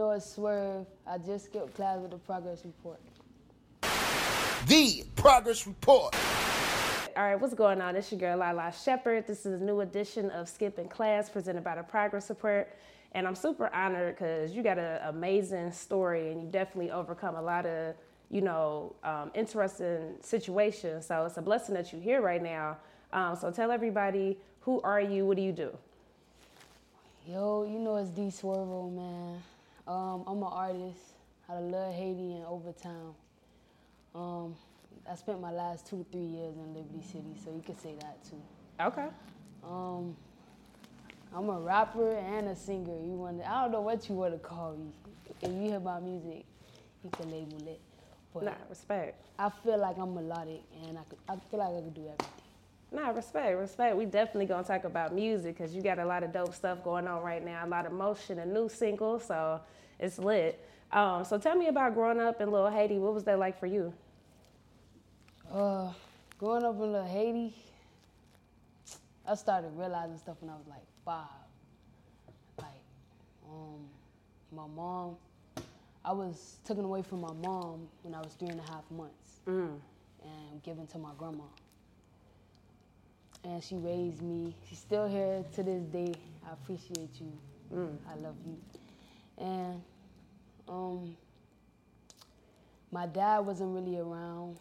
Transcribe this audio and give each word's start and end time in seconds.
You 0.00 0.06
know 0.06 0.12
it's 0.12 0.34
Swerve. 0.34 0.86
I 1.06 1.18
just 1.18 1.44
skipped 1.44 1.74
class 1.74 1.98
with 1.98 2.12
the 2.12 2.16
progress 2.16 2.64
report. 2.64 3.00
The 4.66 5.04
Progress 5.14 5.66
Report. 5.66 6.16
All 7.14 7.22
right, 7.22 7.34
what's 7.38 7.52
going 7.52 7.82
on? 7.82 7.96
It's 7.96 8.10
your 8.10 8.18
girl 8.18 8.38
Lala 8.38 8.72
Shepherd. 8.72 9.26
This 9.26 9.44
is 9.44 9.60
a 9.60 9.62
new 9.62 9.80
edition 9.80 10.30
of 10.30 10.48
Skipping 10.48 10.88
Class 10.88 11.28
presented 11.28 11.62
by 11.62 11.74
the 11.74 11.82
Progress 11.82 12.30
Report. 12.30 12.74
And 13.12 13.28
I'm 13.28 13.34
super 13.34 13.68
honored 13.74 14.16
because 14.16 14.52
you 14.52 14.62
got 14.62 14.78
an 14.78 15.02
amazing 15.02 15.70
story 15.70 16.32
and 16.32 16.40
you 16.40 16.48
definitely 16.48 16.90
overcome 16.90 17.34
a 17.34 17.42
lot 17.42 17.66
of, 17.66 17.94
you 18.30 18.40
know, 18.40 18.96
um, 19.04 19.30
interesting 19.34 20.14
situations. 20.22 21.08
So 21.08 21.26
it's 21.26 21.36
a 21.36 21.42
blessing 21.42 21.74
that 21.74 21.92
you're 21.92 22.00
here 22.00 22.22
right 22.22 22.42
now. 22.42 22.78
Um, 23.12 23.36
so 23.36 23.50
tell 23.50 23.70
everybody, 23.70 24.38
who 24.60 24.80
are 24.80 25.02
you? 25.02 25.26
What 25.26 25.36
do 25.36 25.42
you 25.42 25.52
do? 25.52 25.76
Yo, 27.28 27.64
you 27.70 27.78
know 27.78 27.96
it's 27.96 28.08
D 28.08 28.28
Swervo, 28.28 28.90
man. 28.90 29.42
Um, 29.90 30.22
I'm 30.28 30.36
an 30.36 30.44
artist 30.44 31.00
out 31.48 31.56
of 31.56 31.64
Little 31.64 31.92
Haiti 31.92 32.36
and 32.36 32.44
Overtown. 32.44 33.12
Um, 34.14 34.54
I 35.10 35.16
spent 35.16 35.40
my 35.40 35.50
last 35.50 35.88
two 35.88 35.98
to 35.98 36.06
three 36.12 36.26
years 36.26 36.54
in 36.54 36.72
Liberty 36.74 37.02
City, 37.02 37.34
so 37.44 37.50
you 37.50 37.60
could 37.60 37.80
say 37.80 37.96
that 38.00 38.24
too. 38.24 38.40
Okay. 38.80 39.08
Um, 39.64 40.16
I'm 41.34 41.48
a 41.48 41.58
rapper 41.58 42.16
and 42.18 42.46
a 42.46 42.54
singer. 42.54 43.00
You 43.04 43.14
want? 43.14 43.42
I 43.44 43.62
don't 43.62 43.72
know 43.72 43.80
what 43.80 44.08
you 44.08 44.14
want 44.14 44.32
to 44.32 44.38
call 44.38 44.76
me. 44.76 44.92
If 45.42 45.50
you 45.50 45.60
hear 45.60 45.80
my 45.80 45.98
music, 45.98 46.44
you 47.02 47.10
can 47.10 47.28
label 47.28 47.66
it. 47.66 47.80
But 48.32 48.44
Nah, 48.44 48.52
respect. 48.68 49.20
I 49.40 49.50
feel 49.50 49.76
like 49.76 49.98
I'm 49.98 50.14
melodic, 50.14 50.62
and 50.86 50.98
I 50.98 51.02
could, 51.02 51.18
I 51.28 51.34
feel 51.50 51.58
like 51.58 51.70
I 51.70 51.80
could 51.80 51.94
do 51.94 52.02
everything. 52.02 52.26
Nah, 52.92 53.08
respect, 53.10 53.58
respect. 53.58 53.96
We 53.96 54.04
definitely 54.04 54.46
gonna 54.46 54.62
talk 54.62 54.84
about 54.84 55.12
music 55.12 55.56
because 55.58 55.74
you 55.74 55.82
got 55.82 55.98
a 55.98 56.04
lot 56.04 56.22
of 56.22 56.32
dope 56.32 56.54
stuff 56.54 56.84
going 56.84 57.08
on 57.08 57.24
right 57.24 57.44
now. 57.44 57.64
A 57.64 57.68
lot 57.68 57.86
of 57.86 57.92
motion, 57.92 58.38
a 58.38 58.46
new 58.46 58.68
single, 58.68 59.18
so 59.18 59.60
it's 60.00 60.18
lit. 60.18 60.66
Um, 60.90 61.24
so 61.24 61.38
tell 61.38 61.54
me 61.54 61.68
about 61.68 61.94
growing 61.94 62.18
up 62.18 62.40
in 62.40 62.50
Little 62.50 62.70
Haiti. 62.70 62.98
What 62.98 63.14
was 63.14 63.22
that 63.24 63.38
like 63.38 63.60
for 63.60 63.66
you? 63.66 63.92
Uh, 65.52 65.92
growing 66.38 66.64
up 66.64 66.74
in 66.74 66.92
Little 66.92 67.06
Haiti, 67.06 67.54
I 69.26 69.34
started 69.34 69.70
realizing 69.76 70.18
stuff 70.18 70.36
when 70.40 70.50
I 70.50 70.54
was 70.56 70.66
like 70.66 70.82
five. 71.04 71.26
Like, 72.58 72.82
um, 73.48 73.86
my 74.50 74.66
mom, 74.66 75.16
I 76.04 76.12
was 76.12 76.58
taken 76.64 76.84
away 76.84 77.02
from 77.02 77.20
my 77.20 77.32
mom 77.34 77.86
when 78.02 78.14
I 78.14 78.20
was 78.20 78.32
three 78.32 78.48
and 78.48 78.58
a 78.58 78.72
half 78.72 78.90
months 78.90 79.40
and 79.46 80.62
given 80.62 80.86
to 80.88 80.98
my 80.98 81.10
grandma. 81.18 81.44
And 83.44 83.62
she 83.62 83.76
raised 83.76 84.22
me. 84.22 84.54
She's 84.68 84.78
still 84.78 85.08
here 85.08 85.44
to 85.54 85.62
this 85.62 85.82
day. 85.84 86.14
I 86.48 86.52
appreciate 86.52 87.10
you. 87.20 87.32
I 88.10 88.14
love 88.16 88.34
you. 88.46 88.56
And 89.40 89.82
um, 90.68 91.16
my 92.92 93.06
dad 93.06 93.40
wasn't 93.40 93.74
really 93.74 93.98
around. 93.98 94.58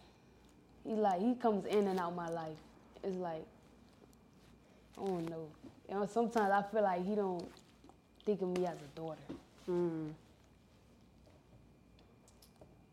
He 0.85 0.93
like 0.93 1.19
he 1.19 1.35
comes 1.35 1.65
in 1.65 1.87
and 1.87 1.99
out 1.99 2.15
my 2.15 2.29
life. 2.29 2.57
It's 3.03 3.17
like 3.17 3.45
I 4.97 5.05
don't 5.05 5.29
know. 5.29 5.47
You 5.87 5.95
know, 5.95 6.05
sometimes 6.05 6.51
I 6.51 6.63
feel 6.71 6.83
like 6.83 7.05
he 7.05 7.15
don't 7.15 7.47
think 8.25 8.41
of 8.41 8.49
me 8.57 8.65
as 8.65 8.77
a 8.77 8.99
daughter. 8.99 9.19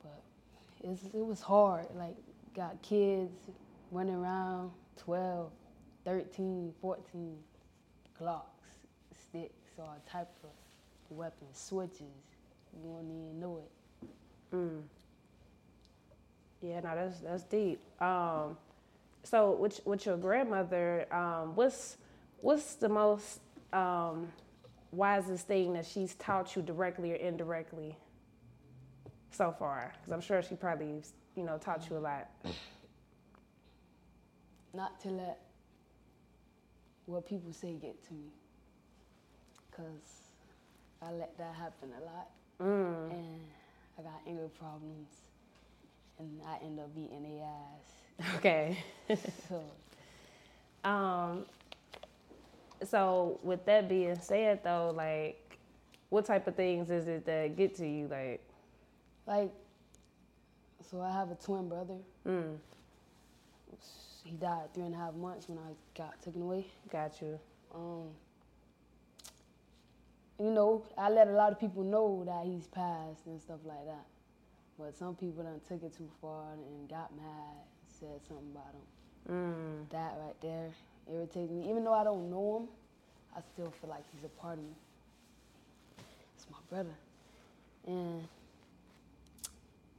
But 0.02 0.22
it's, 0.82 1.04
it 1.04 1.24
was 1.24 1.40
hard. 1.40 1.86
Like 1.94 2.16
got 2.54 2.80
kids 2.82 3.32
running 3.92 4.14
around 4.14 4.70
12, 4.98 5.50
13, 6.04 6.72
14, 6.80 7.36
clocks, 8.16 8.68
sticks, 9.28 9.72
all 9.78 9.96
type 10.10 10.28
of 10.42 10.50
weapons, 11.14 11.58
switches. 11.58 12.00
You 12.82 12.90
don't 12.90 13.10
even 13.10 13.40
know 13.40 13.58
it. 13.58 13.70
Yeah, 16.62 16.80
no, 16.80 16.94
that's 16.96 17.20
that's 17.20 17.42
deep. 17.44 17.80
Um, 18.02 18.56
so 19.22 19.52
with 19.52 19.80
with 19.86 20.06
your 20.06 20.16
grandmother, 20.16 21.06
um, 21.12 21.54
what's 21.56 21.98
what's 22.40 22.74
the 22.76 22.88
most 22.88 23.40
um, 23.72 24.32
wisest 24.92 25.46
thing 25.46 25.74
that 25.74 25.86
she's 25.86 26.14
taught 26.16 26.56
you 26.56 26.62
directly 26.62 27.12
or 27.12 27.16
indirectly 27.16 27.96
so 29.30 29.54
far? 29.58 29.92
Because 29.98 30.12
I'm 30.12 30.20
sure 30.20 30.42
she 30.42 30.54
probably 30.56 31.02
you 31.36 31.44
know 31.44 31.58
taught 31.58 31.88
you 31.90 31.98
a 31.98 32.00
lot. 32.00 32.28
not 34.74 35.00
to 35.00 35.08
let 35.08 35.38
what 37.06 37.26
people 37.26 37.52
say 37.52 37.74
get 37.74 38.02
to 38.08 38.14
me. 38.14 38.30
Because 39.70 40.25
I 41.06 41.12
let 41.12 41.36
that 41.38 41.54
happen 41.54 41.90
a 42.00 42.04
lot. 42.04 42.28
And 43.10 43.40
I 43.98 44.02
got 44.02 44.20
anger 44.26 44.48
problems. 44.58 45.08
And 46.18 46.40
I 46.46 46.64
end 46.64 46.80
up 46.80 46.94
beating 46.94 47.22
their 47.22 47.44
ass. 47.46 48.36
Okay. 48.36 48.78
So, 49.48 49.62
Um, 50.84 51.44
so 52.84 53.38
with 53.42 53.64
that 53.66 53.88
being 53.88 54.18
said, 54.20 54.64
though, 54.64 54.92
like, 54.96 55.58
what 56.08 56.24
type 56.24 56.46
of 56.46 56.54
things 56.56 56.90
is 56.90 57.06
it 57.06 57.24
that 57.26 57.56
get 57.56 57.76
to 57.76 57.86
you? 57.86 58.08
Like, 58.08 58.40
like, 59.26 59.52
so 60.90 61.00
I 61.00 61.12
have 61.12 61.30
a 61.30 61.34
twin 61.36 61.68
brother. 61.68 61.98
He 64.24 64.32
died 64.32 64.74
three 64.74 64.84
and 64.84 64.94
a 64.94 64.98
half 64.98 65.14
months 65.14 65.48
when 65.48 65.58
I 65.58 65.72
got 65.96 66.20
taken 66.20 66.42
away. 66.42 66.66
got 66.90 67.20
you. 67.20 67.38
Um, 67.74 68.08
you 70.38 70.50
know, 70.50 70.82
I 70.98 71.08
let 71.08 71.28
a 71.28 71.32
lot 71.32 71.52
of 71.52 71.60
people 71.60 71.82
know 71.82 72.24
that 72.26 72.46
he's 72.46 72.66
passed 72.66 73.26
and 73.26 73.40
stuff 73.40 73.60
like 73.64 73.84
that. 73.86 74.06
But 74.78 74.96
some 74.96 75.14
people 75.14 75.42
done 75.42 75.60
took 75.66 75.82
it 75.82 75.96
too 75.96 76.08
far 76.20 76.52
and 76.52 76.88
got 76.88 77.14
mad, 77.16 77.64
said 77.98 78.20
something 78.28 78.50
about 78.52 78.74
him. 78.74 78.86
Mm. 79.30 79.90
That 79.90 80.14
right 80.22 80.40
there 80.42 80.68
irritates 81.10 81.50
me. 81.50 81.70
Even 81.70 81.84
though 81.84 81.94
I 81.94 82.04
don't 82.04 82.30
know 82.30 82.58
him, 82.58 82.68
I 83.34 83.40
still 83.54 83.72
feel 83.80 83.90
like 83.90 84.04
he's 84.12 84.24
a 84.24 84.28
part 84.40 84.58
of 84.58 84.64
me. 84.64 84.74
It's 86.36 86.46
my 86.50 86.58
brother. 86.68 86.94
And 87.86 88.28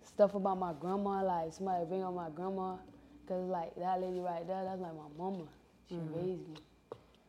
stuff 0.06 0.36
about 0.36 0.60
my 0.60 0.74
grandma, 0.80 1.24
like 1.24 1.54
somebody 1.54 1.86
bring 1.86 2.04
up 2.04 2.14
my 2.14 2.30
grandma, 2.30 2.76
cause 3.28 3.48
like 3.50 3.76
that 3.76 4.02
lady 4.02 4.20
right 4.20 4.46
there, 4.48 4.64
that's 4.64 4.82
like 4.82 4.94
my 4.94 5.10
mama. 5.18 5.46
She 5.90 5.96
mm. 5.96 6.16
raised 6.16 6.48
me 6.50 6.58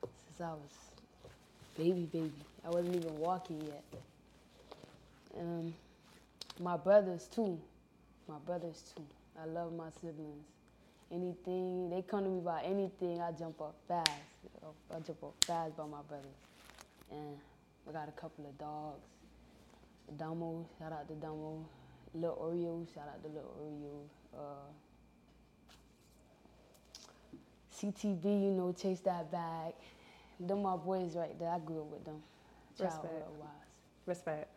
since 0.02 0.40
I 0.40 0.50
was 0.50 0.88
baby, 1.76 2.08
baby. 2.12 2.32
I 2.68 2.70
wasn't 2.70 2.96
even 2.96 3.16
walking 3.16 3.62
yet. 3.62 3.82
Um, 5.40 5.72
my 6.60 6.76
brothers 6.76 7.26
too. 7.26 7.58
My 8.28 8.36
brothers 8.44 8.92
too. 8.94 9.04
I 9.40 9.46
love 9.46 9.72
my 9.72 9.88
siblings. 10.02 10.44
Anything 11.10 11.88
they 11.88 12.02
come 12.02 12.24
to 12.24 12.28
me 12.28 12.40
about 12.40 12.66
anything, 12.66 13.22
I 13.22 13.32
jump 13.32 13.62
up 13.62 13.74
fast. 13.88 14.10
I 14.90 15.00
jump 15.00 15.22
up 15.22 15.34
fast 15.46 15.78
by 15.78 15.86
my 15.86 16.02
brothers. 16.06 16.26
And 17.10 17.38
I 17.88 17.92
got 17.92 18.06
a 18.06 18.20
couple 18.20 18.44
of 18.44 18.58
dogs. 18.58 19.00
Domo, 20.18 20.66
shout 20.78 20.92
out 20.92 21.08
to 21.08 21.14
Domo. 21.14 21.64
Little 22.12 22.36
Oreo, 22.36 22.86
shout 22.94 23.08
out 23.08 23.22
to 23.22 23.28
Little 23.28 23.56
Oreo. 23.64 24.38
Uh, 24.38 24.68
CTB, 27.74 28.24
you 28.24 28.50
know, 28.50 28.74
chase 28.78 29.00
that 29.00 29.32
bag. 29.32 29.72
Them 30.38 30.60
my 30.60 30.76
boys 30.76 31.16
right 31.16 31.38
there. 31.38 31.48
I 31.48 31.60
grew 31.60 31.80
up 31.80 31.92
with 31.92 32.04
them. 32.04 32.22
Respect. 32.78 33.02
Childhood 33.02 33.38
wise. 33.40 33.48
Respect. 34.06 34.47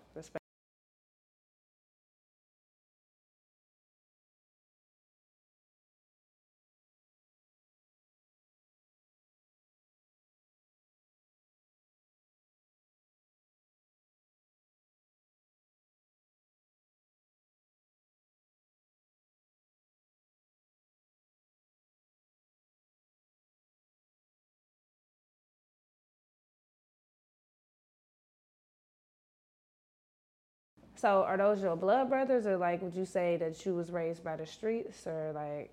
So 31.02 31.24
are 31.24 31.36
those 31.36 31.64
your 31.64 31.76
blood 31.76 32.10
brothers, 32.10 32.46
or 32.46 32.58
like 32.58 32.84
would 32.84 32.94
you 32.94 33.06
say 33.06 33.36
that 33.38 33.66
you 33.66 33.74
was 33.74 33.90
raised 33.92 34.24
by 34.24 34.36
the 34.36 34.46
streets, 34.46 35.08
or 35.08 35.32
like? 35.34 35.72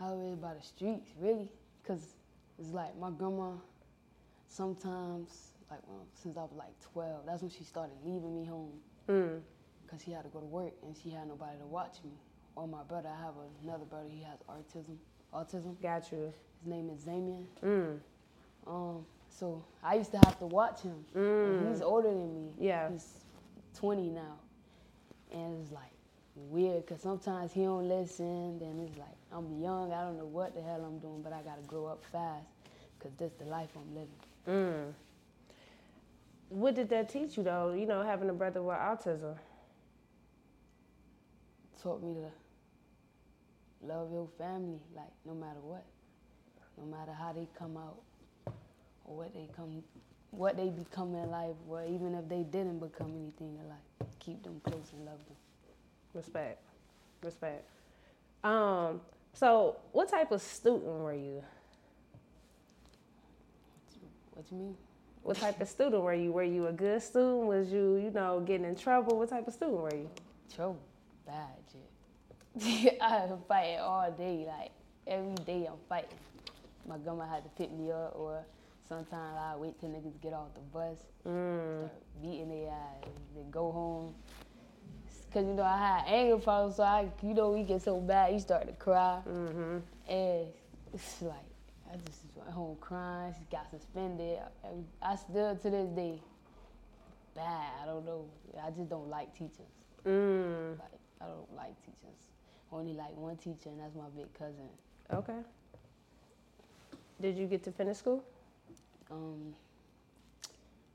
I 0.00 0.10
was 0.10 0.18
raised 0.20 0.40
by 0.40 0.54
the 0.54 0.62
streets, 0.62 1.10
really, 1.20 1.50
cause 1.86 2.14
it's 2.58 2.70
like 2.70 2.96
my 2.98 3.10
grandma. 3.10 3.50
Sometimes, 4.48 5.50
like 5.70 5.80
when, 5.86 5.98
since 6.14 6.38
I 6.38 6.40
was 6.40 6.52
like 6.56 6.72
12, 6.94 7.26
that's 7.26 7.42
when 7.42 7.50
she 7.50 7.62
started 7.64 7.92
leaving 8.06 8.34
me 8.34 8.46
home, 8.46 8.72
Mm. 9.06 9.40
cause 9.86 10.00
she 10.02 10.12
had 10.12 10.22
to 10.22 10.30
go 10.30 10.40
to 10.40 10.46
work 10.46 10.72
and 10.82 10.96
she 10.96 11.10
had 11.10 11.28
nobody 11.28 11.58
to 11.58 11.66
watch 11.66 11.96
me. 12.04 12.12
Or 12.56 12.66
my 12.66 12.84
brother, 12.84 13.10
I 13.10 13.20
have 13.22 13.34
another 13.64 13.84
brother. 13.84 14.08
He 14.08 14.22
has 14.22 14.38
autism. 14.48 14.96
Autism. 15.34 15.78
Got 15.82 16.10
you. 16.10 16.32
His 16.62 16.66
name 16.66 16.88
is 16.88 17.00
Zamian. 17.04 17.44
Mm. 17.62 17.98
Um, 18.66 19.04
so 19.28 19.62
I 19.82 19.96
used 19.96 20.12
to 20.12 20.18
have 20.24 20.38
to 20.38 20.46
watch 20.46 20.80
him. 20.80 21.04
And 21.14 21.68
He's 21.68 21.82
older 21.82 22.08
than 22.08 22.34
me. 22.34 22.50
Yeah. 22.58 22.90
He's 22.90 23.23
20 23.74 24.10
now. 24.10 24.36
And 25.32 25.60
it's 25.60 25.72
like 25.72 25.90
weird 26.36 26.86
because 26.86 27.02
sometimes 27.02 27.52
he 27.52 27.62
don't 27.62 27.88
listen. 27.88 28.58
Then 28.58 28.86
it's 28.86 28.98
like 28.98 29.16
I'm 29.32 29.60
young. 29.60 29.92
I 29.92 30.02
don't 30.02 30.16
know 30.18 30.26
what 30.26 30.54
the 30.54 30.62
hell 30.62 30.84
I'm 30.84 30.98
doing, 30.98 31.22
but 31.22 31.32
I 31.32 31.42
got 31.42 31.60
to 31.60 31.66
grow 31.66 31.86
up 31.86 32.04
fast 32.10 32.46
because 32.98 33.12
this 33.18 33.32
the 33.38 33.46
life 33.46 33.70
I'm 33.76 33.94
living. 33.94 34.10
Mm. 34.48 34.92
What 36.50 36.74
did 36.74 36.88
that 36.90 37.08
teach 37.08 37.36
you 37.36 37.42
though? 37.42 37.72
You 37.72 37.86
know, 37.86 38.02
having 38.02 38.28
a 38.28 38.32
brother 38.32 38.62
with 38.62 38.76
autism. 38.76 39.36
Taught 41.82 42.02
me 42.02 42.14
to 42.14 43.86
love 43.86 44.10
your 44.10 44.28
family, 44.38 44.80
like 44.96 45.12
no 45.26 45.34
matter 45.34 45.60
what. 45.60 45.84
No 46.78 46.86
matter 46.86 47.12
how 47.12 47.32
they 47.32 47.46
come 47.58 47.76
out 47.76 48.00
or 49.04 49.16
what 49.18 49.34
they 49.34 49.48
come 49.54 49.82
what 50.36 50.56
they 50.56 50.68
become 50.68 51.14
in 51.14 51.30
life, 51.30 51.56
or 51.68 51.84
even 51.84 52.14
if 52.14 52.28
they 52.28 52.42
didn't 52.42 52.78
become 52.78 53.10
anything 53.10 53.58
in 53.60 53.68
life, 53.68 54.08
keep 54.18 54.42
them 54.42 54.60
close 54.64 54.92
and 54.92 55.04
love 55.04 55.18
them. 55.26 55.36
Respect. 56.12 56.62
Respect. 57.22 57.64
Um, 58.42 59.00
so 59.32 59.76
what 59.92 60.08
type 60.10 60.30
of 60.30 60.40
student 60.40 60.84
were 60.84 61.14
you? 61.14 61.42
What 64.32 64.44
you 64.50 64.56
mean? 64.58 64.76
What 65.22 65.38
type 65.38 65.60
of 65.60 65.68
student 65.68 66.02
were 66.02 66.14
you? 66.14 66.32
Were 66.32 66.42
you 66.42 66.66
a 66.66 66.72
good 66.72 67.02
student? 67.02 67.46
Was 67.46 67.72
you, 67.72 67.96
you 67.96 68.10
know, 68.10 68.40
getting 68.40 68.66
in 68.66 68.76
trouble? 68.76 69.18
What 69.18 69.30
type 69.30 69.48
of 69.48 69.54
student 69.54 69.78
were 69.78 69.94
you? 69.94 70.10
Trouble, 70.54 70.80
bad 71.26 71.48
shit. 71.72 72.98
I 73.02 73.26
was 73.26 73.40
fighting 73.48 73.80
all 73.80 74.10
day, 74.12 74.44
like 74.46 74.70
every 75.06 75.34
day 75.44 75.66
I'm 75.66 75.78
fighting. 75.88 76.18
My 76.86 76.98
grandma 76.98 77.26
had 77.26 77.42
to 77.44 77.50
pick 77.50 77.72
me 77.72 77.90
up, 77.90 78.14
or 78.14 78.44
sometimes 78.88 79.36
I 79.38 79.56
wait 79.56 79.78
till 79.80 79.88
niggas 79.90 80.20
get 80.20 80.32
off 80.32 80.54
the 80.54 80.60
bus, 80.60 80.98
start 81.20 81.92
beating 82.22 82.48
their 82.48 82.70
ass, 82.70 83.08
then 83.34 83.50
go 83.50 83.70
home. 83.72 84.14
Cause 85.32 85.44
you 85.46 85.54
know 85.54 85.64
I 85.64 85.76
had 85.76 86.04
anger 86.06 86.38
problems, 86.38 86.76
so 86.76 86.84
I, 86.84 87.08
you 87.20 87.34
know, 87.34 87.50
we 87.50 87.64
get 87.64 87.82
so 87.82 87.98
bad, 88.00 88.32
you 88.32 88.38
start 88.38 88.66
to 88.68 88.72
cry, 88.74 89.20
Mm-hmm. 89.28 89.78
and 90.08 90.46
it's 90.92 91.22
like 91.22 91.34
I 91.92 91.96
just 92.06 92.20
went 92.36 92.50
home 92.50 92.76
crying. 92.80 93.34
She 93.36 93.44
got 93.50 93.68
suspended. 93.70 94.38
I, 94.64 94.68
I 95.12 95.16
still 95.16 95.56
to 95.56 95.70
this 95.70 95.88
day 95.88 96.20
bad. 97.34 97.70
I 97.82 97.86
don't 97.86 98.04
know. 98.06 98.26
I 98.64 98.70
just 98.70 98.88
don't 98.88 99.08
like 99.08 99.32
teachers. 99.34 99.72
Mm. 100.06 100.78
Like 100.78 101.00
I 101.20 101.24
don't 101.26 101.52
like 101.56 101.74
teachers. 101.84 102.18
Only 102.70 102.92
like 102.92 103.16
one 103.16 103.36
teacher, 103.36 103.70
and 103.70 103.80
that's 103.80 103.94
my 103.96 104.04
big 104.16 104.32
cousin. 104.34 104.68
Okay. 105.12 105.40
Did 107.20 107.36
you 107.36 107.46
get 107.46 107.64
to 107.64 107.72
finish 107.72 107.96
school? 107.98 108.22
Um, 109.10 109.54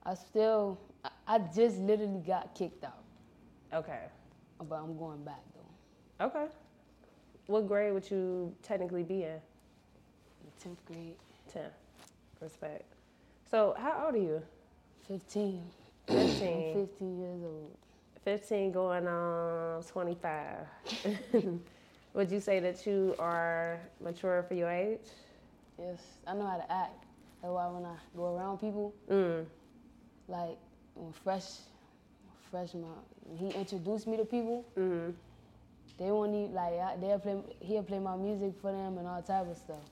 I 0.06 0.14
still, 0.16 0.80
I, 1.04 1.10
I 1.28 1.40
just 1.40 1.78
literally 1.80 2.22
got 2.26 2.56
kicked 2.56 2.84
out, 2.84 3.04
Okay. 3.74 4.00
but 4.68 4.76
I'm 4.76 4.98
going 4.98 5.24
back 5.24 5.42
though. 5.54 6.26
Okay. 6.26 6.46
What 7.48 7.68
grade 7.68 7.94
would 7.94 8.10
you 8.10 8.54
technically 8.64 9.04
be 9.04 9.24
in? 9.24 9.40
The 10.46 10.64
tenth 10.64 10.86
grade, 10.86 11.16
10. 11.52 11.64
Respect. 12.42 12.84
So, 13.50 13.76
how 13.78 14.06
old 14.06 14.16
are 14.16 14.18
you? 14.18 14.42
fifteen. 15.08 15.64
15. 16.08 16.48
I'm 16.48 16.88
15 16.88 17.20
years 17.20 17.44
old. 17.44 17.76
15 18.24 18.72
going 18.72 19.08
on 19.08 19.84
25. 19.84 20.58
would 22.14 22.32
you 22.32 22.40
say 22.40 22.60
that 22.60 22.86
you 22.86 23.16
are 23.20 23.80
mature 24.02 24.44
for 24.44 24.54
your 24.54 24.70
age? 24.70 25.00
Yes, 25.80 26.00
I 26.28 26.34
know 26.34 26.46
how 26.48 26.58
to 26.58 26.72
act. 26.72 27.06
That's 27.42 27.52
why 27.52 27.68
when 27.68 27.86
I 27.86 27.96
go 28.16 28.36
around 28.36 28.58
people, 28.60 28.94
Mm. 29.10 29.46
like 30.28 30.58
when 30.96 31.12
fresh, 31.14 31.60
freshman, 32.52 32.84
when 33.26 33.38
he 33.38 33.58
introduced 33.58 34.08
me 34.08 34.18
to 34.18 34.26
people, 34.26 34.66
Mm. 34.76 35.14
they 35.98 36.12
won't 36.12 36.34
even 36.36 36.54
like 36.54 36.74
I, 36.74 36.96
they'll 36.98 37.20
play. 37.20 37.42
He'll 37.62 37.84
play 37.84 38.00
my 38.00 38.16
music 38.18 38.54
for 38.62 38.72
them 38.72 38.98
and 38.98 39.08
all 39.08 39.22
type 39.22 39.48
of 39.50 39.58
stuff, 39.58 39.84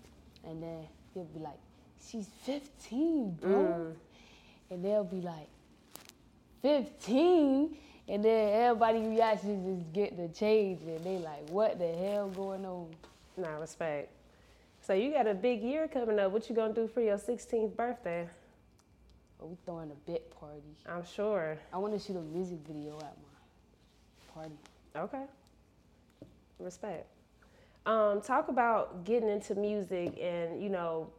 and 0.43 0.61
then 0.61 0.87
he'll 1.13 1.23
be 1.25 1.39
like, 1.39 1.57
"She's 2.01 2.27
15, 2.43 3.31
bro," 3.39 3.49
Mm. 3.49 3.95
and 4.71 4.83
they'll 4.85 5.03
be 5.05 5.21
like, 5.21 5.47
"15," 6.61 7.77
and 8.09 8.23
then 8.25 8.53
everybody 8.61 8.99
reaction 9.07 9.79
just 9.79 9.93
get 9.93 10.17
the 10.17 10.27
change, 10.29 10.81
and 10.83 10.99
they 11.03 11.17
like, 11.19 11.49
"What 11.49 11.79
the 11.79 11.91
hell 11.93 12.29
going 12.29 12.65
on?" 12.65 12.89
Nah, 13.37 13.57
respect. 13.59 14.09
So 14.87 14.93
you 14.93 15.11
got 15.11 15.27
a 15.27 15.33
big 15.33 15.63
year 15.63 15.89
coming 15.89 16.17
up. 16.17 16.31
What 16.31 16.47
you 16.47 16.55
gonna 16.55 16.73
do 16.73 16.87
for 16.87 17.01
your 17.01 17.17
16th 17.17 17.75
birthday? 17.75 18.25
But 19.37 19.49
we 19.49 19.57
throwing 19.65 19.91
a 19.91 20.09
big 20.09 20.31
party. 20.39 20.61
I'm 20.87 21.03
sure. 21.05 21.57
I 21.73 21.77
want 21.77 21.91
to 21.91 21.99
shoot 21.99 22.15
a 22.15 22.21
music 22.21 22.59
video 22.65 22.95
at 22.95 23.17
my 23.17 24.33
party. 24.33 24.55
Okay. 24.95 25.23
Respect. 26.57 27.05
Um, 27.85 28.21
talk 28.21 28.47
about 28.47 29.03
getting 29.03 29.27
into 29.27 29.55
music 29.55 30.17
and 30.21 30.63
you 30.63 30.69
know, 30.69 31.09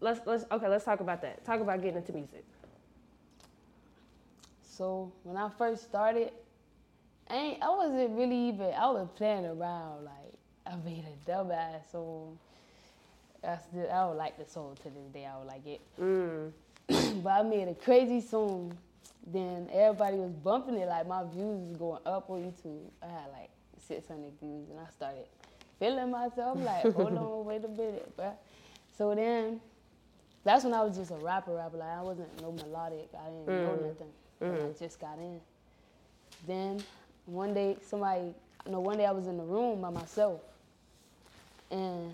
let's 0.00 0.20
let's 0.26 0.46
okay, 0.50 0.68
let's 0.68 0.86
talk 0.86 1.00
about 1.00 1.20
that. 1.20 1.44
Talk 1.44 1.60
about 1.60 1.82
getting 1.82 1.98
into 1.98 2.14
music. 2.14 2.46
So 4.62 5.12
when 5.24 5.36
I 5.36 5.50
first 5.58 5.82
started, 5.82 6.32
I 7.28 7.36
ain't, 7.36 7.62
I 7.62 7.68
wasn't 7.68 8.16
really 8.16 8.48
even. 8.48 8.72
I 8.72 8.88
was 8.88 9.08
playing 9.14 9.44
around. 9.44 10.06
Like 10.06 10.32
I 10.66 10.76
made 10.76 11.04
a 11.04 11.30
dumbass 11.30 11.90
song. 11.92 12.38
I 13.46 13.58
still 13.58 13.90
I 13.90 14.06
would 14.06 14.16
like 14.16 14.38
the 14.38 14.50
song 14.50 14.76
to 14.82 14.84
this 14.84 15.08
day. 15.12 15.26
I 15.26 15.38
would 15.38 15.46
like 15.46 15.66
it. 15.66 15.80
Mm. 16.00 16.52
but 17.22 17.30
I 17.30 17.42
made 17.42 17.68
a 17.68 17.74
crazy 17.74 18.20
song. 18.20 18.76
Then 19.26 19.68
everybody 19.72 20.16
was 20.16 20.32
bumping 20.32 20.76
it. 20.76 20.88
Like 20.88 21.06
my 21.06 21.24
views 21.24 21.60
was 21.60 21.76
going 21.76 22.00
up 22.06 22.28
on 22.28 22.40
YouTube. 22.42 22.90
I 23.02 23.06
had 23.06 23.30
like 23.32 23.50
600 23.86 24.32
views, 24.40 24.68
and 24.70 24.78
I 24.80 24.90
started 24.90 25.26
feeling 25.78 26.10
myself. 26.10 26.58
Like 26.60 26.92
hold 26.94 27.16
on, 27.16 27.44
wait 27.46 27.64
a 27.64 27.68
minute, 27.68 28.16
bruh. 28.16 28.34
So 28.96 29.14
then. 29.14 29.60
That's 30.44 30.62
when 30.62 30.74
I 30.74 30.82
was 30.82 30.94
just 30.94 31.10
a 31.10 31.14
rapper, 31.16 31.54
rapper. 31.54 31.78
Like 31.78 31.88
I 31.88 32.02
wasn't 32.02 32.42
no 32.42 32.52
melodic. 32.52 33.08
I 33.18 33.30
didn't 33.30 33.46
know 33.46 33.76
nothing. 33.76 34.12
But 34.38 34.62
I 34.62 34.78
just 34.78 35.00
got 35.00 35.18
in. 35.18 35.40
Then 36.46 36.82
one 37.26 37.54
day, 37.54 37.78
somebody, 37.82 38.34
no, 38.66 38.80
one 38.80 38.98
day 38.98 39.06
I 39.06 39.10
was 39.10 39.26
in 39.26 39.38
the 39.38 39.42
room 39.42 39.80
by 39.80 39.90
myself, 39.90 40.40
and 41.70 42.12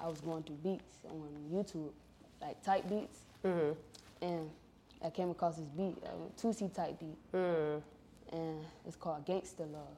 I 0.00 0.08
was 0.08 0.20
going 0.20 0.42
through 0.42 0.56
beats 0.56 0.98
on 1.08 1.28
YouTube, 1.52 1.90
like 2.40 2.62
type 2.62 2.88
beats, 2.88 3.20
Mm. 3.44 3.76
and 4.22 4.50
I 5.02 5.10
came 5.10 5.30
across 5.30 5.56
this 5.56 5.68
beat, 5.76 5.96
a 6.04 6.40
Toosii 6.40 6.72
type 6.72 6.98
beat, 6.98 7.32
Mm. 7.32 7.82
and 8.32 8.64
it's 8.86 8.96
called 8.96 9.24
Gangsta 9.26 9.60
Love. 9.70 9.96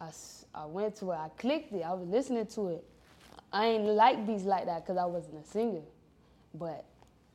I, 0.00 0.10
I 0.54 0.66
went 0.66 0.96
to 0.96 1.12
it, 1.12 1.16
I 1.16 1.28
clicked 1.36 1.72
it, 1.72 1.82
I 1.82 1.92
was 1.92 2.06
listening 2.08 2.46
to 2.46 2.68
it. 2.68 2.84
I 3.52 3.66
ain't 3.66 3.84
like 3.84 4.26
beats 4.26 4.44
like 4.44 4.66
that 4.66 4.84
because 4.84 4.96
I 4.98 5.04
wasn't 5.04 5.44
a 5.44 5.48
singer, 5.48 5.82
but 6.54 6.84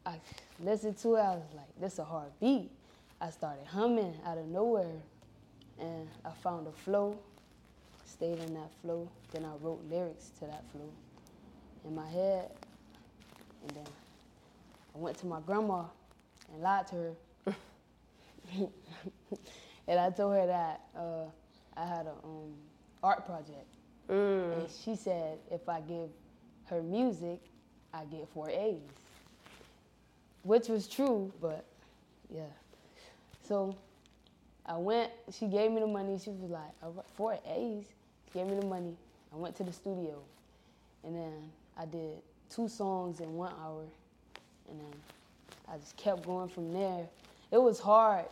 I 0.05 0.19
listened 0.59 0.97
to 0.99 1.15
it, 1.15 1.19
I 1.19 1.35
was 1.35 1.43
like, 1.55 1.79
this 1.79 1.93
is 1.93 1.99
a 1.99 2.03
hard 2.03 2.31
beat. 2.39 2.69
I 3.21 3.29
started 3.31 3.65
humming 3.67 4.13
out 4.25 4.37
of 4.37 4.45
nowhere, 4.47 5.01
and 5.79 6.07
I 6.25 6.31
found 6.31 6.67
a 6.67 6.71
flow, 6.71 7.17
stayed 8.05 8.39
in 8.39 8.53
that 8.55 8.71
flow, 8.81 9.07
then 9.31 9.45
I 9.45 9.55
wrote 9.63 9.81
lyrics 9.89 10.29
to 10.39 10.45
that 10.45 10.63
flow 10.71 10.89
in 11.85 11.95
my 11.95 12.09
head, 12.09 12.51
and 13.61 13.77
then 13.77 13.85
I 14.95 14.97
went 14.97 15.17
to 15.19 15.25
my 15.25 15.39
grandma 15.41 15.85
and 16.51 16.61
lied 16.61 16.87
to 16.87 16.95
her. 16.95 17.15
and 19.87 19.99
I 19.99 20.09
told 20.11 20.35
her 20.35 20.47
that 20.47 20.81
uh, 20.97 21.25
I 21.77 21.85
had 21.85 22.05
an 22.05 22.13
um, 22.23 22.53
art 23.03 23.25
project. 23.25 23.67
Mm. 24.09 24.59
And 24.59 24.67
she 24.83 24.95
said 24.95 25.37
if 25.51 25.69
I 25.69 25.81
give 25.81 26.09
her 26.65 26.81
music, 26.81 27.39
I 27.93 28.05
get 28.05 28.27
four 28.29 28.49
A's. 28.49 28.81
Which 30.43 30.67
was 30.67 30.87
true, 30.87 31.31
but 31.41 31.65
yeah. 32.33 32.43
So 33.47 33.75
I 34.65 34.77
went, 34.77 35.11
she 35.31 35.47
gave 35.47 35.71
me 35.71 35.81
the 35.81 35.87
money. 35.87 36.19
She 36.23 36.29
was 36.29 36.49
like, 36.49 37.05
four 37.15 37.33
A's. 37.47 37.85
She 38.25 38.39
gave 38.39 38.47
me 38.47 38.59
the 38.59 38.65
money. 38.65 38.95
I 39.33 39.35
went 39.35 39.55
to 39.57 39.63
the 39.63 39.73
studio. 39.73 40.21
And 41.03 41.15
then 41.15 41.51
I 41.79 41.85
did 41.85 42.21
two 42.49 42.67
songs 42.67 43.21
in 43.21 43.33
one 43.35 43.53
hour. 43.63 43.83
And 44.69 44.79
then 44.79 44.93
I 45.71 45.77
just 45.77 45.95
kept 45.95 46.25
going 46.25 46.49
from 46.49 46.73
there. 46.73 47.07
It 47.51 47.61
was 47.61 47.79
hard 47.79 48.25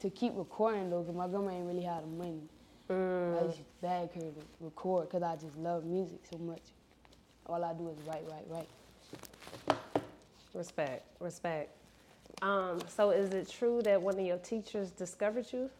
to 0.00 0.10
keep 0.10 0.32
recording 0.36 0.90
though, 0.90 1.02
cause 1.02 1.14
my 1.14 1.26
grandma 1.26 1.50
ain't 1.50 1.66
really 1.66 1.82
had 1.82 2.02
the 2.02 2.08
money. 2.08 2.42
Mm. 2.90 3.40
I 3.40 3.44
used 3.46 3.56
to 3.56 3.64
beg 3.80 4.12
her 4.14 4.20
to 4.20 4.34
record, 4.60 5.08
cause 5.10 5.22
I 5.22 5.34
just 5.36 5.56
love 5.56 5.84
music 5.84 6.20
so 6.30 6.38
much. 6.38 6.62
All 7.46 7.64
I 7.64 7.72
do 7.72 7.88
is 7.88 7.98
write, 8.06 8.24
write, 8.30 8.46
write. 8.48 9.78
Respect, 10.54 11.06
respect. 11.20 11.70
Um, 12.42 12.80
so 12.88 13.10
is 13.10 13.32
it 13.32 13.48
true 13.50 13.82
that 13.82 14.00
one 14.00 14.18
of 14.18 14.24
your 14.24 14.38
teachers 14.38 14.90
discovered 14.90 15.46
you? 15.52 15.70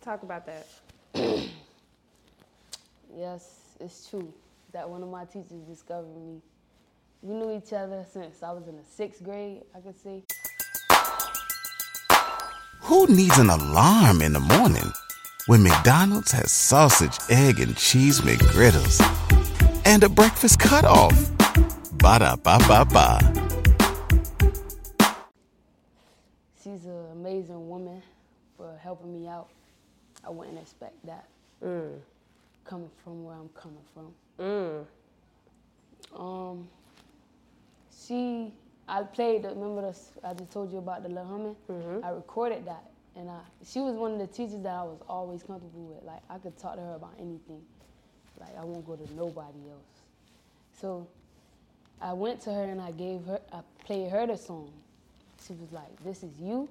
Talk 0.00 0.22
about 0.22 0.46
that. 0.46 0.66
Yes, 3.14 3.61
it's 3.80 4.08
true 4.08 4.32
that 4.72 4.88
one 4.88 5.02
of 5.02 5.08
my 5.08 5.24
teachers 5.24 5.62
discovered 5.68 6.16
me. 6.16 6.40
We 7.22 7.34
knew 7.34 7.56
each 7.56 7.72
other 7.72 8.04
since 8.10 8.42
I 8.42 8.50
was 8.52 8.66
in 8.68 8.76
the 8.76 8.84
sixth 8.84 9.22
grade, 9.22 9.62
I 9.74 9.80
could 9.80 9.96
say. 9.96 10.22
Who 12.82 13.06
needs 13.06 13.38
an 13.38 13.50
alarm 13.50 14.22
in 14.22 14.32
the 14.32 14.40
morning 14.40 14.92
when 15.46 15.62
McDonald's 15.62 16.32
has 16.32 16.50
sausage, 16.50 17.16
egg, 17.30 17.60
and 17.60 17.76
cheese 17.76 18.20
McGriddles 18.20 19.00
and 19.84 20.02
a 20.02 20.08
breakfast 20.08 20.58
cutoff? 20.58 21.30
Ba 21.92 22.18
da 22.18 22.36
ba 22.36 22.58
ba 22.66 22.84
ba. 22.84 23.20
She's 26.62 26.86
an 26.86 27.06
amazing 27.12 27.68
woman 27.68 28.02
for 28.56 28.76
helping 28.82 29.12
me 29.12 29.28
out. 29.28 29.48
I 30.24 30.30
wouldn't 30.30 30.58
expect 30.58 31.04
that 31.06 31.26
mm. 31.64 31.98
Coming 32.64 32.90
from 33.02 33.24
where 33.24 33.34
I'm 33.36 33.48
coming 33.50 33.82
from. 33.94 34.12
Mm. 34.38 34.84
Um, 36.18 36.68
she, 38.06 38.52
I 38.88 39.02
played. 39.02 39.42
the- 39.42 39.50
Remember, 39.50 39.82
the, 39.92 39.96
I 40.28 40.34
just 40.34 40.50
told 40.50 40.70
you 40.72 40.78
about 40.78 41.02
the 41.02 41.08
little 41.08 41.24
humming. 41.26 41.56
I 42.04 42.10
recorded 42.10 42.64
that, 42.66 42.90
and 43.16 43.28
I. 43.30 43.38
She 43.64 43.80
was 43.80 43.94
one 43.94 44.12
of 44.12 44.18
the 44.18 44.26
teachers 44.26 44.62
that 44.62 44.74
I 44.74 44.82
was 44.82 44.98
always 45.08 45.42
comfortable 45.42 45.84
with. 45.94 46.04
Like 46.04 46.20
I 46.28 46.38
could 46.38 46.56
talk 46.58 46.76
to 46.76 46.80
her 46.82 46.94
about 46.94 47.14
anything. 47.18 47.62
Like 48.40 48.56
I 48.58 48.64
won't 48.64 48.86
go 48.86 48.96
to 48.96 49.14
nobody 49.14 49.58
else. 49.70 50.00
So, 50.80 51.06
I 52.00 52.12
went 52.12 52.40
to 52.42 52.52
her 52.52 52.64
and 52.64 52.80
I 52.80 52.90
gave 52.92 53.24
her. 53.26 53.40
I 53.52 53.60
played 53.84 54.10
her 54.10 54.26
the 54.26 54.36
song. 54.36 54.70
She 55.46 55.52
was 55.54 55.70
like, 55.72 56.02
"This 56.04 56.22
is 56.22 56.30
you." 56.40 56.68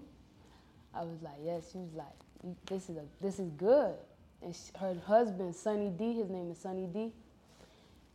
I 0.93 1.01
was 1.03 1.21
like, 1.21 1.37
"Yes." 1.43 1.71
She 1.71 1.77
was 1.77 1.93
like, 1.95 2.55
"This 2.65 2.89
is 2.89 2.97
a, 2.97 3.03
this 3.21 3.39
is 3.39 3.49
good." 3.51 3.95
And 4.43 4.55
sh 4.55 4.71
her 4.79 4.95
husband, 5.05 5.55
Sonny 5.55 5.89
D, 5.89 6.13
his 6.13 6.29
name 6.29 6.51
is 6.51 6.57
Sonny 6.59 6.87
D 6.87 7.11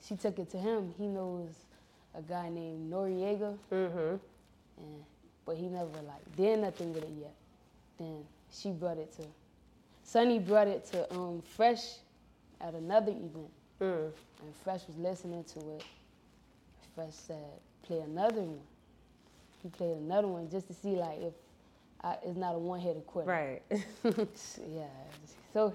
she 0.06 0.14
took 0.14 0.38
it 0.38 0.50
to 0.50 0.59
him. 0.59 0.95
He 0.99 1.06
knows 1.06 1.49
a 2.14 2.23
guy 2.23 2.49
named 2.49 2.92
Noreaga, 2.92 3.56
Mm-hmm. 3.73 4.16
and 4.78 5.04
but 5.45 5.56
he 5.56 5.66
never 5.68 5.87
like 6.02 6.37
did 6.37 6.59
nothing 6.61 6.92
with 6.92 7.04
it 7.04 7.12
yet. 7.21 7.35
Then 7.99 8.25
she 8.52 8.71
brought 8.71 8.99
it 8.99 9.12
to, 9.16 9.23
Sonny 10.04 10.38
brought 10.38 10.68
it 10.68 10.85
to 10.92 11.12
um, 11.12 11.42
Fresh 11.56 11.97
at 12.61 12.75
another 12.75 13.12
event, 13.12 13.50
Mm. 13.80 14.11
and 14.42 14.54
Fresh 14.64 14.87
was 14.87 14.97
listening 14.97 15.45
to 15.45 15.61
it. 15.76 15.85
Fresh 16.95 17.14
said, 17.14 17.61
"Play 17.83 18.00
another 18.00 18.40
one." 18.42 18.61
He 19.62 19.68
played 19.71 19.97
another 19.97 20.28
one 20.28 20.49
just 20.50 20.66
to 20.68 20.75
see 20.75 20.97
like 20.97 21.21
if 21.21 21.35
I, 22.02 22.16
it's 22.25 22.37
not 22.37 22.54
a 22.54 22.59
one-hitter 22.59 23.00
quitter. 23.00 23.28
Right. 23.30 23.62
Yeah. 24.73 24.85
So 25.52 25.75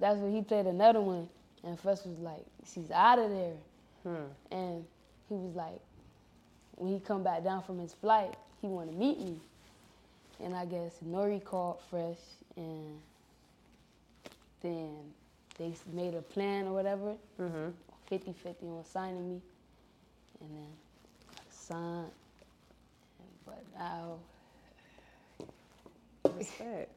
that's 0.00 0.18
when 0.18 0.32
he 0.32 0.42
played 0.42 0.66
another 0.66 1.00
one, 1.00 1.28
and 1.64 1.78
Fresh 1.78 2.04
was 2.04 2.18
like, 2.18 2.44
"She's 2.72 2.90
out 2.90 3.18
of 3.18 3.30
there." 3.30 3.54
And 4.50 4.84
he 5.28 5.34
was 5.34 5.54
like, 5.54 5.80
when 6.76 6.92
he 6.92 7.00
come 7.00 7.22
back 7.22 7.44
down 7.44 7.62
from 7.62 7.78
his 7.78 7.92
flight, 7.94 8.34
he 8.62 8.66
want 8.68 8.90
to 8.90 8.96
meet 8.96 9.18
me. 9.20 9.36
And 10.42 10.54
I 10.56 10.64
guess 10.64 10.94
Nori 11.06 11.42
called 11.44 11.78
Fresh, 11.90 12.16
and 12.56 12.98
then 14.62 14.96
they 15.58 15.74
made 15.92 16.14
a 16.14 16.22
plan 16.22 16.66
or 16.66 16.72
whatever, 16.72 17.14
mm-hmm. 17.40 17.68
50 18.08 18.32
50 18.32 18.66
on 18.66 18.84
signing 18.84 19.34
me. 19.34 19.40
And 20.40 20.50
then 20.56 20.68
I 21.36 21.42
signed. 21.50 22.10
But 23.44 23.62
now, 23.78 24.16
Respect. 26.36 26.90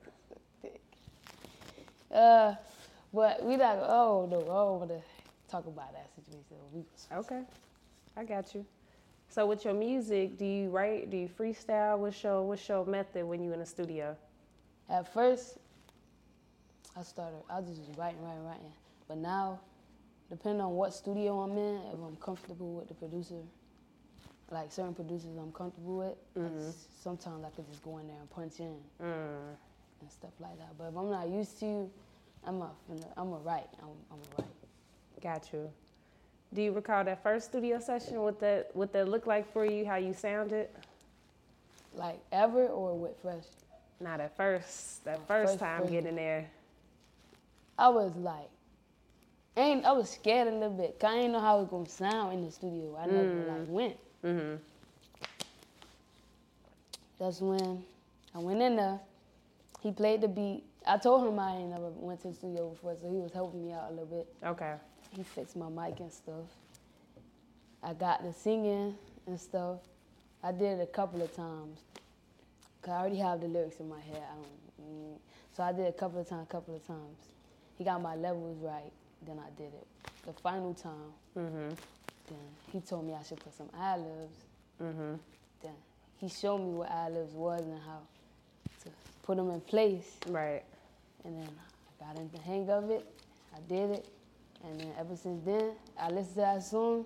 uh, 2.14 2.56
but 3.14 3.44
we 3.44 3.56
not, 3.58 3.78
oh 3.82 4.28
no, 4.30 4.40
I 4.42 4.44
don't 4.46 4.80
want 4.80 4.90
to 4.90 5.02
talk 5.50 5.66
about 5.68 5.94
that 5.94 6.10
situation. 6.16 6.58
We, 6.74 6.84
Okay. 7.16 7.42
I 8.18 8.24
got 8.24 8.54
you. 8.54 8.66
So 9.30 9.46
with 9.48 9.66
your 9.66 9.74
music, 9.74 10.38
do 10.38 10.46
you 10.46 10.70
write? 10.70 11.10
Do 11.10 11.18
you 11.18 11.28
freestyle? 11.28 11.98
What's 11.98 12.24
your 12.24 12.44
what's 12.44 12.68
your 12.70 12.86
method 12.86 13.26
when 13.26 13.44
you 13.44 13.52
in 13.54 13.60
the 13.60 13.66
studio? 13.66 14.16
At 14.90 15.12
first, 15.12 15.58
I 16.96 17.02
started, 17.02 17.38
I 17.50 17.60
was 17.60 17.78
just 17.78 17.98
writing, 17.98 18.22
writing, 18.24 18.46
writing. 18.46 18.72
But 19.08 19.18
now, 19.18 19.60
depending 20.30 20.62
on 20.62 20.74
what 20.74 20.94
studio 20.94 21.40
I'm 21.40 21.58
in, 21.58 21.78
if 21.92 22.00
I'm 22.06 22.16
comfortable 22.18 22.74
with 22.76 22.88
the 22.90 22.94
producer, 22.94 23.40
like 24.52 24.72
certain 24.72 24.94
producers 24.94 25.36
I'm 25.40 25.52
comfortable 25.52 25.98
with, 25.98 26.16
just- 26.60 27.02
sometimes 27.02 27.44
I 27.44 27.50
could 27.50 27.68
just 27.68 27.82
go 27.84 27.98
in 27.98 28.08
there 28.08 28.18
and 28.20 28.30
punch 28.30 28.60
in 28.60 28.76
Mm. 29.02 29.56
and 30.02 30.12
stuff 30.12 30.34
like 30.40 30.58
that. 30.60 30.78
But 30.78 30.90
if 30.90 30.96
I'm 30.98 31.10
not 31.10 31.30
used 31.30 31.60
to, 31.62 31.90
I'm 32.46 32.62
a, 32.62 32.72
I'm 33.18 33.32
a 33.34 33.38
write. 33.38 33.70
I'm, 33.82 33.90
I'm 34.12 34.18
a 34.20 34.42
write. 34.42 34.52
Got 35.22 35.52
you. 35.54 35.70
Do 36.54 36.62
you 36.62 36.72
recall 36.72 37.04
that 37.06 37.24
first 37.24 37.48
studio 37.50 37.80
session? 37.80 38.20
What 38.22 38.40
that 38.42 38.70
what 38.74 38.94
that 38.94 39.08
looked 39.08 39.28
like 39.28 39.52
for 39.52 39.66
you? 39.66 39.86
How 39.86 39.96
you 39.96 40.14
sounded? 40.14 40.70
Like 41.96 42.20
ever 42.32 42.66
or 42.68 42.98
with 42.98 43.14
Fresh? 43.22 43.46
Not 44.00 44.20
at 44.20 44.36
first. 44.36 45.04
That 45.06 45.18
first, 45.28 45.54
First- 45.54 45.60
time 45.60 45.82
first- 45.82 45.92
getting 45.92 46.16
there. 46.16 46.46
I 47.78 47.88
was 47.90 48.16
like, 48.16 48.50
ain't 49.58 49.84
I 49.86 49.92
was 49.94 50.10
scared 50.12 50.48
a 50.48 50.52
little 50.52 50.70
bit. 50.78 51.00
'cause 51.00 51.12
I 51.12 51.16
didn't 51.16 51.32
know 51.32 51.40
how 51.40 51.58
it 51.58 51.62
was 51.62 51.70
gonna 51.70 51.90
sound 51.90 52.34
in 52.34 52.46
the 52.46 52.52
studio. 52.52 52.98
I 53.02 53.06
never 53.08 53.46
like 53.46 53.68
went. 53.68 53.98
Mm-hmm. 54.24 54.56
That's 57.20 57.42
when 57.42 57.84
I 58.36 58.40
went 58.40 58.62
in 58.62 58.76
there. 58.76 59.00
He 59.82 59.92
played 59.92 60.22
the 60.22 60.28
beat. 60.28 60.64
I 60.86 60.98
told 60.98 61.28
him 61.28 61.40
I 61.40 61.56
ain't 61.58 61.70
never 61.70 61.90
went 61.90 62.22
to 62.24 62.30
the 62.30 62.34
studio 62.34 62.70
before, 62.70 62.96
so 63.00 63.10
he 63.10 63.18
was 63.18 63.32
helping 63.32 63.66
me 63.66 63.72
out 63.74 63.88
a 63.90 63.92
little 63.92 64.06
bit. 64.06 64.28
Okay. 64.46 64.74
He 65.16 65.24
fixed 65.24 65.56
my 65.56 65.70
mic 65.70 66.00
and 66.00 66.12
stuff. 66.12 66.46
I 67.82 67.94
got 67.94 68.24
the 68.24 68.34
singing 68.34 68.96
and 69.28 69.40
stuff. 69.40 69.80
I 70.44 70.52
did 70.52 70.80
it 70.80 70.82
a 70.82 70.86
couple 70.88 71.22
of 71.22 71.34
times. 71.36 71.80
Cause 72.82 72.92
I 72.94 72.98
already 73.00 73.18
have 73.18 73.40
the 73.40 73.48
lyrics 73.48 73.80
in 73.80 73.88
my 73.88 74.00
head. 74.02 74.24
I 74.30 74.36
don't, 74.36 75.20
so 75.56 75.64
I 75.64 75.72
did 75.72 75.82
it 75.86 75.96
a 75.96 76.00
couple 76.00 76.20
of 76.20 76.28
times, 76.28 76.48
couple 76.50 76.76
of 76.76 76.86
times. 76.86 77.18
He 77.78 77.84
got 77.86 78.02
my 78.02 78.16
levels 78.16 78.58
right. 78.62 78.92
Then 79.26 79.40
I 79.40 79.50
did 79.58 79.72
it. 79.74 79.88
The 80.26 80.34
final 80.34 80.74
time, 80.74 81.14
Mm-hmm. 81.38 81.70
then 82.28 82.40
he 82.72 82.80
told 82.82 83.06
me 83.08 83.14
I 83.14 83.24
should 83.24 83.40
put 83.40 83.54
some 83.56 83.70
ad 83.80 84.00
libs. 84.02 84.38
Mm-hmm. 84.82 85.14
Then 85.62 85.74
he 86.18 86.28
showed 86.30 86.58
me 86.60 86.72
what 86.74 86.92
ad 86.92 87.14
libs 87.14 87.34
was 87.34 87.62
and 87.62 87.80
how 87.86 88.00
to 88.84 88.90
put 89.24 89.38
them 89.38 89.50
in 89.52 89.62
place. 89.62 90.18
Right. 90.28 90.64
And 91.26 91.38
then 91.38 91.50
I 91.50 92.06
got 92.06 92.18
in 92.18 92.30
the 92.34 92.40
hang 92.40 92.70
of 92.70 92.90
it. 92.90 93.06
I 93.56 93.60
did 93.68 93.92
it. 93.92 94.08
And 94.64 94.80
then 94.80 94.92
ever 95.00 95.16
since 95.16 95.44
then, 95.46 95.72
I 96.00 96.10
listen 96.10 96.34
to 96.34 96.40
that 96.40 96.64
song. 96.64 97.06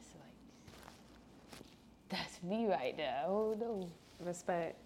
It's 0.00 0.14
like, 0.14 1.60
that's 2.08 2.42
me 2.42 2.66
right 2.66 2.96
there. 2.96 3.22
Oh 3.26 3.56
no. 3.58 3.88
Respect. 4.24 4.76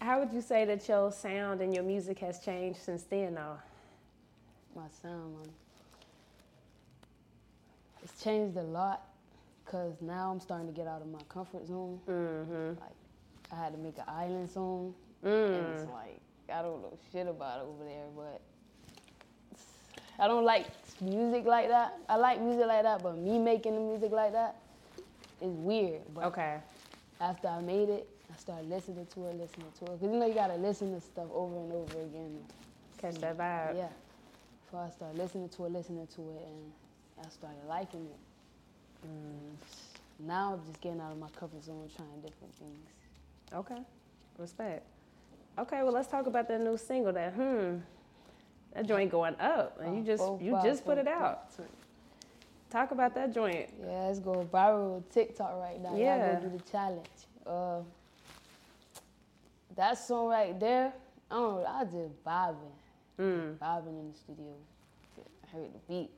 How 0.00 0.18
would 0.20 0.32
you 0.32 0.40
say 0.40 0.64
that 0.64 0.88
your 0.88 1.12
sound 1.12 1.60
and 1.60 1.74
your 1.74 1.84
music 1.84 2.18
has 2.20 2.40
changed 2.40 2.80
since 2.80 3.02
then, 3.04 3.34
though? 3.34 3.58
My 4.74 4.86
sound, 5.02 5.34
man. 5.36 5.48
It's 8.02 8.22
changed 8.22 8.56
a 8.56 8.62
lot 8.62 9.02
because 9.64 10.00
now 10.00 10.30
I'm 10.32 10.40
starting 10.40 10.66
to 10.68 10.72
get 10.72 10.86
out 10.86 11.02
of 11.02 11.08
my 11.08 11.20
comfort 11.28 11.66
zone. 11.66 12.00
Mm-hmm. 12.08 12.80
Like, 12.80 12.96
I 13.52 13.56
had 13.62 13.72
to 13.74 13.78
make 13.78 13.98
an 13.98 14.04
island 14.08 14.48
song. 14.50 14.94
And 15.22 15.32
Mm. 15.32 15.74
it's 15.74 15.90
like, 15.90 16.18
I 16.52 16.62
don't 16.62 16.82
know 16.82 16.98
shit 17.12 17.26
about 17.26 17.60
it 17.60 17.66
over 17.66 17.84
there, 17.84 18.06
but 18.14 18.40
I 20.18 20.28
don't 20.28 20.44
like 20.44 20.66
music 21.00 21.46
like 21.46 21.68
that. 21.68 21.94
I 22.08 22.16
like 22.16 22.40
music 22.40 22.66
like 22.66 22.82
that, 22.82 23.02
but 23.02 23.16
me 23.16 23.38
making 23.38 23.74
the 23.74 23.80
music 23.80 24.12
like 24.12 24.32
that 24.32 24.56
is 25.40 25.52
weird. 25.52 26.02
But 26.14 26.24
Okay. 26.26 26.58
after 27.20 27.48
I 27.48 27.60
made 27.60 27.88
it, 27.88 28.06
I 28.32 28.36
started 28.36 28.68
listening 28.68 29.06
to 29.14 29.26
it, 29.26 29.34
listening 29.36 29.72
to 29.78 29.84
it. 29.86 30.00
Because 30.00 30.02
you 30.02 30.18
know, 30.18 30.26
you 30.26 30.34
gotta 30.34 30.56
listen 30.56 30.92
to 30.94 31.00
stuff 31.00 31.28
over 31.32 31.56
and 31.56 31.72
over 31.72 32.00
again. 32.02 32.38
Catch 32.98 33.16
that 33.16 33.38
vibe. 33.38 33.76
Yeah. 33.76 33.88
So 34.70 34.78
I 34.78 34.90
started 34.90 35.16
listening 35.18 35.48
to 35.48 35.64
it, 35.64 35.72
listening 35.72 36.06
to 36.14 36.20
it, 36.30 36.42
and 36.46 36.72
I 37.24 37.28
started 37.30 37.64
liking 37.66 38.06
it. 38.06 38.18
And 39.02 39.58
now 40.18 40.52
I'm 40.54 40.66
just 40.66 40.80
getting 40.80 41.00
out 41.00 41.12
of 41.12 41.18
my 41.18 41.28
comfort 41.30 41.64
zone, 41.64 41.88
trying 41.96 42.20
different 42.20 42.54
things. 42.54 42.88
Okay. 43.54 43.82
Respect. 44.38 44.86
Okay, 45.58 45.82
well 45.82 45.92
let's 45.92 46.08
talk 46.08 46.26
about 46.26 46.48
that 46.48 46.60
new 46.60 46.76
single 46.76 47.12
that 47.12 47.32
hmm. 47.34 47.78
That 48.74 48.86
joint 48.86 49.10
going 49.10 49.34
up. 49.40 49.78
And 49.80 49.96
you 49.96 50.02
Uh, 50.02 50.16
just 50.16 50.42
you 50.42 50.58
just 50.62 50.84
put 50.84 50.98
it 50.98 51.08
out. 51.08 51.50
Talk 52.70 52.92
about 52.92 53.14
that 53.14 53.32
joint. 53.32 53.68
Yeah, 53.80 54.04
let's 54.06 54.20
go 54.20 54.46
viral 54.52 54.94
with 54.96 55.10
TikTok 55.12 55.58
right 55.60 55.80
now. 55.80 55.96
Yeah. 55.96 56.34
Y'all 56.34 56.40
go 56.40 56.48
do 56.48 56.56
the 56.56 56.70
challenge. 56.70 57.08
Uh, 57.44 57.80
that 59.74 59.98
song 59.98 60.28
right 60.28 60.58
there, 60.60 60.92
I 61.30 61.34
don't 61.34 61.62
know, 61.62 61.66
I 61.66 61.84
just 61.84 62.24
vibing. 62.24 62.72
Vibing 63.60 63.98
in 64.00 64.12
the 64.12 64.16
studio. 64.16 64.54
I 65.18 65.56
heard 65.56 65.70
the 65.74 65.78
beat. 65.88 66.10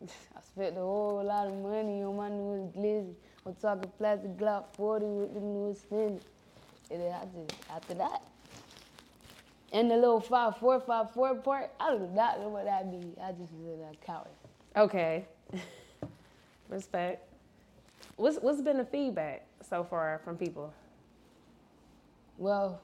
I 0.36 0.40
spent 0.40 0.76
a 0.76 0.80
whole 0.80 1.22
lot 1.22 1.48
of 1.48 1.54
money 1.54 2.02
on 2.02 2.16
my 2.16 2.30
newest 2.30 2.74
glizzy. 2.74 3.14
I'm 3.44 3.54
talking 3.54 3.90
plastic 3.98 4.36
Glock 4.38 4.74
40 4.74 5.04
with 5.04 5.34
the 5.34 5.40
newest 5.40 5.82
spinning. 5.82 6.20
And 6.90 7.00
then 7.00 7.12
I 7.12 7.24
just, 7.24 7.60
after 7.70 7.94
that, 7.94 8.22
and 9.72 9.90
the 9.90 9.94
little 9.94 10.20
5454 10.20 11.34
part, 11.42 11.70
I 11.78 11.92
do 11.92 12.08
not 12.12 12.40
know 12.40 12.48
what 12.48 12.64
that 12.64 12.90
means. 12.90 13.16
I 13.22 13.30
just 13.32 13.52
was 13.52 13.78
in 13.78 13.80
a 13.80 14.04
coward. 14.04 14.28
Okay. 14.76 15.24
Respect. 16.68 17.28
What's 18.16 18.38
what's 18.38 18.60
been 18.60 18.78
the 18.78 18.84
feedback 18.84 19.46
so 19.68 19.84
far 19.84 20.20
from 20.24 20.36
people? 20.36 20.72
Well, 22.36 22.80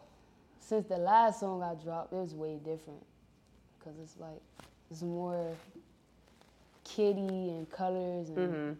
since 0.60 0.86
the 0.86 0.96
last 0.96 1.40
song 1.40 1.62
I 1.62 1.74
dropped, 1.82 2.12
it 2.12 2.16
was 2.16 2.34
way 2.34 2.56
different. 2.56 3.04
Cause 3.82 3.94
it's 4.02 4.16
like 4.18 4.40
it's 4.90 5.02
more 5.02 5.52
kiddie 6.84 7.50
and 7.50 7.70
colors 7.70 8.28
and 8.30 8.38
mm-hmm. 8.38 8.72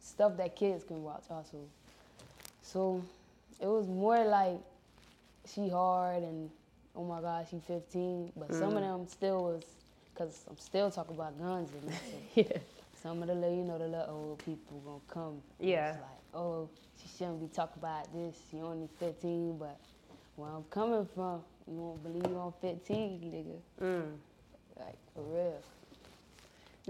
stuff 0.00 0.36
that 0.36 0.56
kids 0.56 0.84
can 0.84 1.02
watch 1.02 1.24
also. 1.30 1.58
So 2.62 3.02
it 3.60 3.66
was 3.66 3.86
more 3.86 4.24
like 4.24 4.58
she 5.52 5.68
hard 5.68 6.22
and 6.22 6.50
oh 6.94 7.04
my 7.04 7.20
god 7.20 7.46
she 7.50 7.58
15, 7.66 8.32
but 8.36 8.52
some 8.54 8.76
of 8.76 8.82
them 8.82 9.06
still 9.08 9.44
was 9.44 9.64
cause 10.16 10.44
I'm 10.48 10.58
still 10.58 10.90
talking 10.90 11.14
about 11.14 11.38
guns 11.38 11.70
and 11.80 11.92
that. 11.92 12.00
So 12.00 12.18
Yeah. 12.52 12.58
some 13.02 13.22
of 13.22 13.28
the 13.28 13.34
little, 13.34 13.56
you 13.56 13.64
know, 13.64 13.78
the 13.78 13.86
little 13.86 14.08
old 14.14 14.38
people 14.44 14.80
gonna 14.84 14.98
come. 15.08 15.42
Yeah. 15.60 15.90
It's 15.90 16.00
like, 16.00 16.20
oh, 16.34 16.68
she 17.00 17.08
shouldn't 17.16 17.40
be 17.40 17.54
talking 17.54 17.78
about 17.78 18.12
this. 18.14 18.34
She 18.50 18.58
only 18.58 18.88
15, 18.98 19.58
but 19.58 19.78
where 20.36 20.50
I'm 20.50 20.64
coming 20.70 21.06
from, 21.14 21.42
you 21.66 21.74
won't 21.74 22.02
believe 22.02 22.36
I'm 22.36 22.52
15, 22.60 23.20
nigga. 23.20 23.84
Mm. 23.84 24.12
Like, 24.78 24.96
for 25.14 25.22
real. 25.22 25.60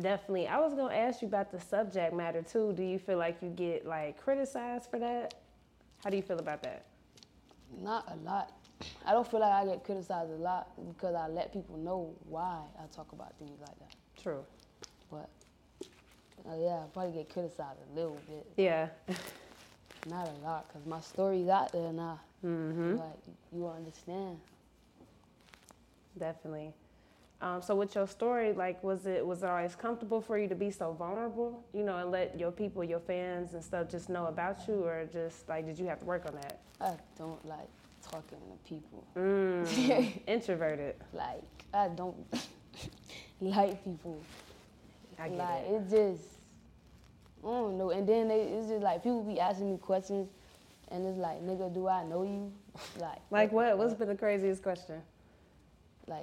Definitely. 0.00 0.46
I 0.46 0.58
was 0.58 0.74
gonna 0.74 0.94
ask 0.94 1.22
you 1.22 1.28
about 1.28 1.50
the 1.50 1.60
subject 1.60 2.14
matter 2.14 2.42
too. 2.42 2.74
Do 2.76 2.82
you 2.82 2.98
feel 2.98 3.18
like 3.18 3.38
you 3.42 3.48
get 3.48 3.86
like 3.86 4.20
criticized 4.22 4.90
for 4.90 4.98
that? 4.98 5.34
How 6.02 6.10
do 6.10 6.16
you 6.16 6.22
feel 6.22 6.38
about 6.38 6.62
that? 6.62 6.84
Not 7.82 8.08
a 8.12 8.16
lot. 8.24 8.52
I 9.04 9.12
don't 9.12 9.28
feel 9.28 9.40
like 9.40 9.52
I 9.52 9.64
get 9.64 9.84
criticized 9.84 10.30
a 10.30 10.36
lot 10.36 10.68
because 10.86 11.14
I 11.14 11.28
let 11.28 11.52
people 11.52 11.78
know 11.78 12.14
why 12.28 12.60
I 12.78 12.86
talk 12.94 13.12
about 13.12 13.34
things 13.38 13.58
like 13.60 13.78
that. 13.78 13.94
True. 14.22 14.44
But, 15.10 15.28
uh, 16.48 16.56
yeah, 16.58 16.82
I 16.84 16.86
probably 16.92 17.12
get 17.12 17.32
criticized 17.32 17.78
a 17.92 17.96
little 17.96 18.18
bit. 18.28 18.46
Yeah. 18.56 18.88
Not 20.08 20.28
a 20.28 20.44
lot 20.44 20.68
because 20.68 20.86
my 20.86 21.00
story's 21.00 21.48
out 21.48 21.72
there 21.72 21.92
now. 21.92 22.20
Mm-hmm. 22.44 22.96
Like, 22.96 23.18
you 23.52 23.66
understand. 23.66 24.38
Definitely. 26.18 26.72
Um, 27.42 27.60
so 27.60 27.74
with 27.74 27.94
your 27.94 28.06
story, 28.06 28.54
like, 28.54 28.82
was 28.82 29.06
it 29.06 29.24
was 29.24 29.42
it 29.42 29.48
always 29.48 29.74
comfortable 29.74 30.22
for 30.22 30.38
you 30.38 30.48
to 30.48 30.54
be 30.54 30.70
so 30.70 30.92
vulnerable, 30.92 31.62
you 31.74 31.82
know, 31.82 31.98
and 31.98 32.10
let 32.10 32.38
your 32.40 32.50
people, 32.50 32.82
your 32.82 33.00
fans 33.00 33.52
and 33.52 33.62
stuff 33.62 33.88
just 33.90 34.08
know 34.08 34.26
about 34.26 34.66
you, 34.66 34.82
or 34.84 35.06
just 35.12 35.46
like, 35.48 35.66
did 35.66 35.78
you 35.78 35.86
have 35.86 35.98
to 36.00 36.06
work 36.06 36.24
on 36.26 36.34
that? 36.36 36.60
I 36.80 36.94
don't 37.18 37.44
like 37.46 37.68
talking 38.02 38.38
to 38.38 38.68
people. 38.68 39.04
Mm. 39.16 40.22
Introverted. 40.26 40.96
like 41.12 41.42
I 41.74 41.88
don't 41.88 42.16
like 43.40 43.84
people. 43.84 44.18
I 45.18 45.28
get 45.28 45.38
like 45.38 45.64
it. 45.64 45.72
it 45.72 45.90
just 45.90 46.28
I 47.44 47.48
don't 47.48 47.76
know. 47.78 47.90
And 47.90 48.08
then 48.08 48.28
they, 48.28 48.40
it's 48.42 48.68
just 48.68 48.82
like 48.82 49.02
people 49.02 49.22
be 49.22 49.38
asking 49.38 49.72
me 49.72 49.78
questions, 49.78 50.28
and 50.88 51.06
it's 51.06 51.18
like, 51.18 51.42
nigga, 51.42 51.72
do 51.72 51.86
I 51.86 52.02
know 52.04 52.22
you? 52.22 52.50
Like 53.00 53.18
Like 53.30 53.52
what? 53.52 53.76
What's 53.76 53.94
been 53.94 54.08
the 54.08 54.14
craziest 54.14 54.62
question? 54.62 55.02
like, 56.08 56.22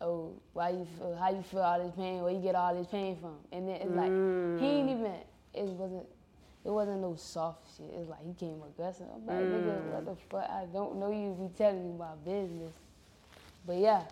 oh, 0.00 0.32
why 0.52 0.70
you 0.70 0.86
feel? 0.98 1.16
How 1.16 1.30
you 1.30 1.42
feel 1.42 1.60
all 1.60 1.82
this 1.82 1.94
pain? 1.94 2.22
Where 2.22 2.32
you 2.32 2.40
get 2.40 2.54
all 2.54 2.74
this 2.74 2.86
pain 2.86 3.16
from? 3.16 3.36
And 3.52 3.68
then 3.68 3.76
it's 3.76 3.90
like 3.90 4.60
he 4.60 4.66
ain't 4.66 4.90
even. 4.90 5.12
It 5.54 5.64
wasn't. 5.64 6.06
It 6.64 6.70
wasn't 6.70 7.00
no 7.00 7.14
soft 7.14 7.76
shit. 7.76 7.86
It's 7.94 8.08
like 8.10 8.24
he 8.26 8.34
came 8.34 8.60
aggressive. 8.60 9.06
I'm 9.14 9.24
like, 9.24 9.36
nigga, 9.36 9.82
what 9.84 10.04
the 10.04 10.16
fuck? 10.28 10.50
I 10.50 10.64
don't 10.72 10.96
know 10.96 11.12
you. 11.12 11.36
Be 11.40 11.56
telling 11.56 11.92
me 11.92 11.96
my 11.96 12.14
business. 12.24 12.74
But 13.66 13.76
yeah, 13.76 14.02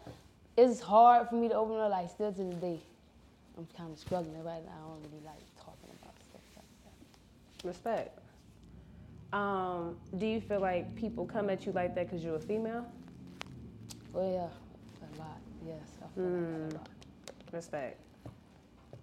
it's 0.56 0.80
hard 0.80 1.28
for 1.28 1.34
me 1.34 1.48
to 1.48 1.54
open 1.54 1.78
up. 1.78 1.90
Like 1.90 2.10
still 2.10 2.32
to 2.32 2.44
this 2.44 2.54
day, 2.56 2.78
I'm 3.58 3.66
kind 3.76 3.92
of 3.92 3.98
struggling 3.98 4.42
right 4.44 4.64
now. 4.64 4.72
I 4.72 4.88
don't 4.88 5.02
really 5.10 5.24
like 5.24 5.42
talking 5.58 5.90
about 6.00 6.14
stuff 6.30 6.42
like 6.56 6.66
that. 6.84 7.68
Respect. 7.68 8.18
Um, 9.32 9.96
do 10.16 10.26
you 10.26 10.40
feel 10.40 10.60
like 10.60 10.94
people 10.94 11.26
come 11.26 11.50
at 11.50 11.66
you 11.66 11.72
like 11.72 11.96
that 11.96 12.08
because 12.08 12.24
you're 12.24 12.36
a 12.36 12.40
female? 12.40 12.86
Oh 14.14 14.32
yeah. 14.32 14.63
Yes, 15.66 15.78
I 16.02 16.14
feel 16.14 16.24
like 16.24 16.70
that. 16.70 16.88
Respect. 17.52 18.00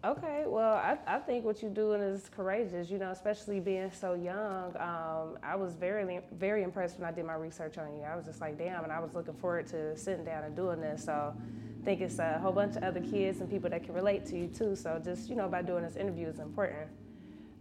Okay, 0.04 0.46
well, 0.48 0.74
I, 0.74 0.98
I 1.06 1.20
think 1.20 1.46
what 1.46 1.62
you're 1.62 1.70
doing 1.70 2.02
is 2.02 2.28
courageous, 2.36 2.90
you 2.90 2.98
know, 2.98 3.12
especially 3.12 3.60
being 3.60 3.92
so 3.92 4.16
young. 4.16 4.76
Um, 4.78 5.38
I 5.44 5.56
was 5.56 5.76
very, 5.76 6.20
very 6.32 6.64
impressed 6.64 6.98
when 6.98 7.08
I 7.08 7.12
did 7.12 7.24
my 7.24 7.36
research 7.36 7.78
on 7.78 7.94
you. 7.96 8.02
I 8.02 8.16
was 8.16 8.26
just 8.26 8.42
like, 8.42 8.58
damn, 8.58 8.84
and 8.84 8.92
I 8.92 9.00
was 9.00 9.14
looking 9.14 9.36
forward 9.36 9.68
to 9.68 9.96
sitting 9.96 10.26
down 10.26 10.44
and 10.44 10.56
doing 10.56 10.82
this. 10.82 11.06
So 11.06 11.36
I 11.36 11.86
think 11.86 12.02
it's 12.02 12.18
a 12.18 12.40
whole 12.40 12.52
bunch 12.52 12.78
of 12.78 12.84
other 12.84 13.00
kids 13.00 13.42
and 13.42 13.50
people 13.50 13.70
that 13.70 13.84
can 13.84 13.94
relate 13.94 14.26
to 14.28 14.38
you 14.38 14.48
too. 14.48 14.76
So 14.76 15.00
just, 15.04 15.30
you 15.30 15.36
know, 15.36 15.48
by 15.48 15.62
doing 15.62 15.84
this 15.84 15.96
interview 15.96 16.28
is 16.28 16.40
important. 16.40 16.90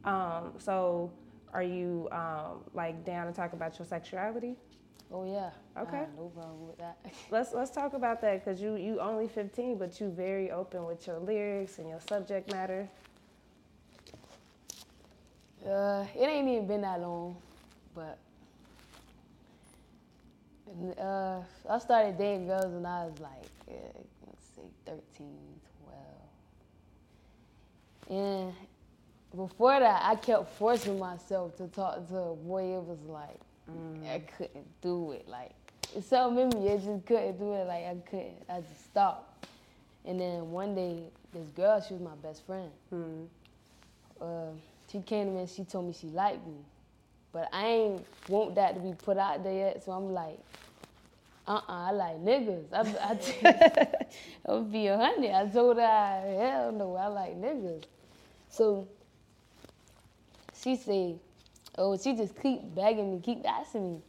Um, 0.06 0.54
so 0.56 1.12
are 1.52 1.62
you 1.62 2.08
um, 2.10 2.64
like 2.72 3.04
down 3.04 3.26
to 3.26 3.32
talk 3.34 3.52
about 3.52 3.78
your 3.78 3.84
sexuality? 3.86 4.56
Oh 5.12 5.24
yeah. 5.24 5.50
Okay. 5.76 6.04
no 6.16 6.28
problem 6.28 6.66
with 6.68 6.78
that. 6.78 6.98
Let's 7.30 7.52
let's 7.52 7.70
talk 7.70 7.94
about 7.94 8.20
that 8.22 8.44
because 8.44 8.60
you 8.60 8.76
you 8.76 9.00
only 9.00 9.28
15, 9.28 9.78
but 9.78 10.00
you 10.00 10.08
very 10.10 10.50
open 10.50 10.84
with 10.84 11.06
your 11.06 11.18
lyrics 11.18 11.78
and 11.78 11.88
your 11.88 12.00
subject 12.00 12.50
matter. 12.52 12.88
Uh, 15.66 16.06
it 16.16 16.22
ain't 16.26 16.48
even 16.48 16.66
been 16.66 16.80
that 16.82 17.00
long, 17.00 17.36
but 17.94 18.18
uh, 20.98 21.40
I 21.68 21.78
started 21.78 22.16
dating 22.18 22.46
girls 22.46 22.72
when 22.72 22.86
I 22.86 23.04
was 23.06 23.18
like, 23.20 23.50
uh, 23.68 23.74
let's 24.26 24.46
say 24.56 24.62
13, 24.86 25.28
12. 28.08 28.10
And 28.10 28.54
before 29.36 29.78
that, 29.80 30.02
I 30.04 30.14
kept 30.16 30.50
forcing 30.54 30.98
myself 30.98 31.56
to 31.58 31.68
talk 31.68 32.08
to 32.08 32.16
a 32.16 32.34
boy. 32.36 32.76
It 32.76 32.82
was 32.82 32.98
like, 33.06 33.38
I 34.06 34.18
couldn't 34.37 34.80
do 34.80 35.12
it. 35.12 35.28
Like, 35.28 35.52
it's 35.94 36.06
something 36.06 36.50
in 36.50 36.62
me, 36.62 36.72
I 36.72 36.76
just 36.76 37.06
couldn't 37.06 37.38
do 37.38 37.54
it. 37.54 37.66
Like, 37.66 37.85
I 37.85 37.96
couldn't. 38.09 38.42
I 38.48 38.61
just 38.61 38.85
stopped. 38.85 39.46
And 40.04 40.20
then 40.20 40.50
one 40.50 40.74
day, 40.74 41.04
this 41.33 41.48
girl, 41.50 41.80
she 41.80 41.94
was 41.94 42.02
my 42.02 42.14
best 42.22 42.46
friend 42.46 42.70
uh, 44.20 44.50
she 44.90 45.00
came 45.00 45.26
to 45.26 45.33
me 45.33 45.40
and 45.40 45.48
she 45.48 45.64
told 45.64 45.87
me 45.87 45.92
she 45.92 46.09
liked 46.09 46.46
me. 46.46 46.59
But 47.33 47.48
I 47.52 47.66
ain't 47.66 48.06
want 48.28 48.56
that 48.56 48.74
to 48.74 48.80
be 48.80 48.92
put 48.92 49.16
out 49.16 49.42
there 49.44 49.52
yet, 49.52 49.85
so 49.85 49.92
I'm 49.92 50.12
like, 50.12 50.38
uh-uh, 51.46 51.62
I 51.68 51.90
like 51.92 52.16
niggas. 52.16 52.64
I, 52.72 52.80
I, 53.00 53.88
I 54.48 54.52
would 54.52 54.72
be 54.72 54.88
a 54.88 54.96
hundred. 54.96 55.30
I 55.30 55.46
told 55.48 55.76
her, 55.76 56.37
hell 56.38 56.72
no, 56.72 56.96
I 56.96 57.06
like 57.06 57.40
niggas. 57.40 57.85
So 58.48 58.88
she 60.61 60.76
said, 60.76 61.18
oh, 61.80 61.96
she 61.96 62.14
just 62.14 62.40
keep 62.40 62.74
begging 62.74 63.12
me, 63.12 63.20
keep 63.20 63.44
asking 63.48 63.94
me. 63.94 64.00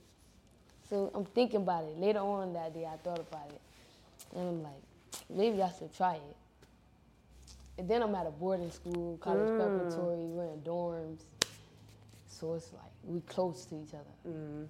So 0.89 1.10
I'm 1.15 1.25
thinking 1.25 1.62
about 1.62 1.86
it. 1.86 1.97
Later 1.97 2.19
on 2.19 2.53
that 2.53 2.73
day, 2.73 2.86
I 2.86 2.97
thought 2.97 3.19
about 3.19 3.49
it. 3.49 3.62
And 4.36 4.47
I'm 4.47 4.63
like, 4.63 4.81
maybe 5.29 5.63
I 5.63 5.71
should 5.71 5.95
try 5.95 6.15
it. 6.15 6.36
And 7.77 7.89
then 7.89 8.03
I'm 8.03 8.13
at 8.13 8.27
a 8.27 8.31
boarding 8.31 8.69
school, 8.69 9.17
college 9.21 9.49
mm. 9.49 9.57
preparatory, 9.57 10.25
we're 10.25 10.51
in 10.53 10.60
dorms. 10.62 11.21
So 12.27 12.53
it's 12.55 12.71
like 12.73 12.91
we 13.05 13.21
close 13.21 13.65
to 13.65 13.75
each 13.75 13.93
other. 13.93 14.29
Mm. 14.29 14.67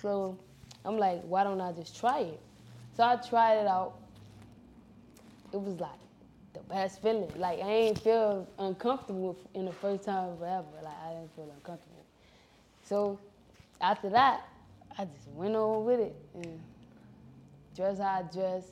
So 0.00 0.38
I'm 0.84 0.98
like, 0.98 1.22
why 1.22 1.44
don't 1.44 1.60
I 1.60 1.72
just 1.72 1.98
try 1.98 2.20
it? 2.20 2.40
So 2.96 3.04
I 3.04 3.16
tried 3.16 3.56
it 3.58 3.66
out. 3.66 3.98
It 5.52 5.60
was 5.60 5.78
like 5.78 5.90
the 6.54 6.60
best 6.60 7.02
feeling. 7.02 7.30
Like 7.36 7.60
I 7.60 7.68
ain't 7.68 8.00
feel 8.00 8.48
uncomfortable 8.58 9.36
in 9.54 9.66
the 9.66 9.72
first 9.72 10.04
time 10.04 10.36
forever. 10.38 10.66
Like 10.82 10.96
I 11.06 11.12
didn't 11.14 11.34
feel 11.36 11.52
uncomfortable. 11.54 11.93
So 12.94 13.18
after 13.80 14.08
that, 14.10 14.46
I 14.96 15.04
just 15.04 15.26
went 15.34 15.56
on 15.56 15.84
with 15.84 15.98
it 15.98 16.14
and 16.36 16.60
dress 17.74 17.98
how 17.98 18.04
I 18.04 18.22
dress. 18.32 18.66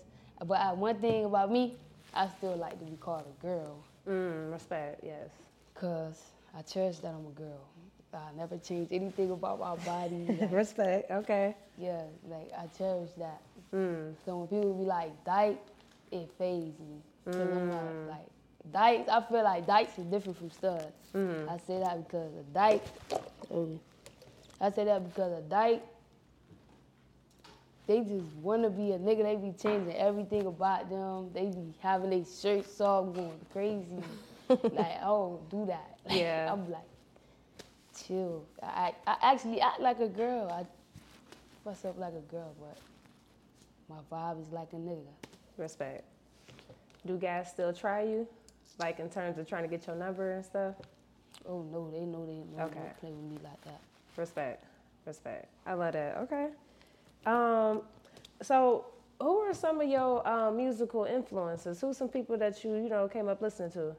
But 0.46 0.60
I, 0.60 0.72
one 0.74 0.94
thing 1.00 1.24
about 1.24 1.50
me, 1.50 1.74
I 2.14 2.28
still 2.28 2.54
like 2.54 2.78
to 2.78 2.84
be 2.84 2.96
called 2.98 3.24
a 3.26 3.42
girl. 3.44 3.82
Mm, 4.08 4.52
respect, 4.52 5.00
yes. 5.02 5.28
Cause 5.74 6.22
I 6.56 6.62
cherish 6.62 6.98
that 6.98 7.08
I'm 7.08 7.26
a 7.26 7.30
girl. 7.30 7.66
I 8.14 8.30
never 8.36 8.58
change 8.58 8.90
anything 8.92 9.32
about 9.32 9.58
my 9.58 9.74
body. 9.84 10.24
like, 10.40 10.52
respect, 10.52 11.10
okay. 11.10 11.56
yeah, 11.76 12.02
like 12.28 12.48
I 12.56 12.68
cherish 12.78 13.10
that. 13.18 13.42
So 14.24 14.36
when 14.36 14.46
people 14.46 14.74
be 14.74 14.84
like 14.84 15.24
dyke, 15.24 15.58
it 16.12 16.30
fazes 16.38 16.78
me. 16.78 17.02
Cause 17.24 17.40
I'm 17.40 17.68
not 17.68 18.08
like 18.08 18.26
dykes. 18.72 19.08
I 19.08 19.20
feel 19.22 19.42
like 19.42 19.66
dykes 19.66 19.98
is 19.98 20.04
different 20.04 20.38
from 20.38 20.50
studs. 20.52 20.92
I 21.48 21.56
say 21.66 21.80
that 21.80 22.06
because 22.06 22.30
a 22.36 22.42
dyke. 22.54 22.84
um, 23.50 23.80
I 24.62 24.70
say 24.70 24.84
that 24.84 25.04
because 25.06 25.32
a 25.38 25.42
dyke 25.42 25.82
they 27.86 28.00
just 28.00 28.24
want 28.36 28.62
to 28.62 28.70
be 28.70 28.92
a 28.92 28.98
nigga. 28.98 29.24
They 29.24 29.36
be 29.36 29.52
changing 29.60 29.94
everything 29.96 30.46
about 30.46 30.88
them. 30.88 31.30
They 31.34 31.46
be 31.46 31.74
having 31.80 32.10
their 32.10 32.24
shirts 32.24 32.80
off, 32.80 33.12
going 33.14 33.38
crazy. 33.52 34.02
like 34.48 34.78
I 34.78 35.00
don't 35.00 35.50
do 35.50 35.66
that. 35.66 35.98
Like, 36.08 36.18
Yeah. 36.20 36.52
I'm 36.52 36.70
like, 36.70 36.82
chill. 38.06 38.44
I, 38.62 38.94
I 39.06 39.16
actually 39.22 39.60
act 39.60 39.80
like 39.80 39.98
a 40.00 40.08
girl. 40.08 40.48
I 40.48 40.64
fuss 41.64 41.84
up 41.84 41.98
like 41.98 42.14
a 42.14 42.32
girl, 42.32 42.54
but 42.60 42.78
my 43.88 43.96
vibe 44.10 44.40
is 44.40 44.52
like 44.52 44.72
a 44.72 44.76
nigga. 44.76 45.02
Respect. 45.58 46.04
Do 47.04 47.16
guys 47.18 47.50
still 47.50 47.72
try 47.72 48.02
you? 48.04 48.28
Like 48.78 49.00
in 49.00 49.10
terms 49.10 49.38
of 49.38 49.48
trying 49.48 49.64
to 49.64 49.68
get 49.68 49.86
your 49.88 49.96
number 49.96 50.32
and 50.32 50.44
stuff? 50.44 50.76
Oh 51.48 51.62
no, 51.72 51.90
they 51.90 52.06
know 52.06 52.24
they 52.24 52.42
don't 52.56 52.70
Okay. 52.70 52.92
play 53.00 53.10
with 53.10 53.32
me 53.32 53.38
like 53.42 53.60
that. 53.64 53.80
Respect. 54.16 54.64
Respect. 55.06 55.46
I 55.66 55.74
love 55.74 55.94
that. 55.94 56.16
Okay. 56.18 56.48
Um, 57.26 57.82
so 58.40 58.86
who 59.20 59.38
are 59.38 59.54
some 59.54 59.80
of 59.80 59.88
your 59.88 60.26
um, 60.28 60.56
musical 60.56 61.04
influences? 61.04 61.80
Who's 61.80 61.96
some 61.96 62.08
people 62.08 62.36
that 62.38 62.62
you, 62.64 62.74
you 62.74 62.88
know, 62.88 63.08
came 63.08 63.28
up 63.28 63.40
listening 63.40 63.70
to? 63.72 63.96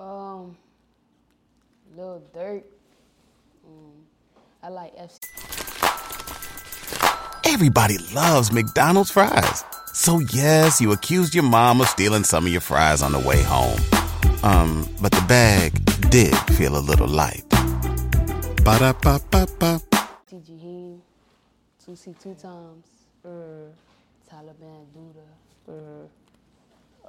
Um, 0.00 0.56
Lil 1.96 2.22
Durk. 2.34 2.62
Um, 3.66 3.92
I 4.62 4.68
like 4.68 4.96
FC. 4.96 5.18
Everybody 7.44 7.98
loves 8.14 8.52
McDonald's 8.52 9.10
fries. 9.10 9.64
So 9.92 10.20
yes, 10.20 10.80
you 10.80 10.92
accused 10.92 11.34
your 11.34 11.44
mom 11.44 11.80
of 11.82 11.88
stealing 11.88 12.24
some 12.24 12.46
of 12.46 12.52
your 12.52 12.62
fries 12.62 13.02
on 13.02 13.12
the 13.12 13.18
way 13.18 13.42
home. 13.42 13.78
Um, 14.42 14.88
but 15.00 15.12
the 15.12 15.24
bag 15.28 15.72
did 16.10 16.34
feel 16.56 16.76
a 16.76 16.80
little 16.80 17.06
light. 17.08 17.51
Ba-da-ba-ba-ba. 18.64 19.80
TG 20.30 20.48
Heem, 20.60 21.02
Toosii 21.84 22.14
two 22.22 22.34
times. 22.34 22.86
Taliban 24.30 24.86
Duda. 24.94 26.08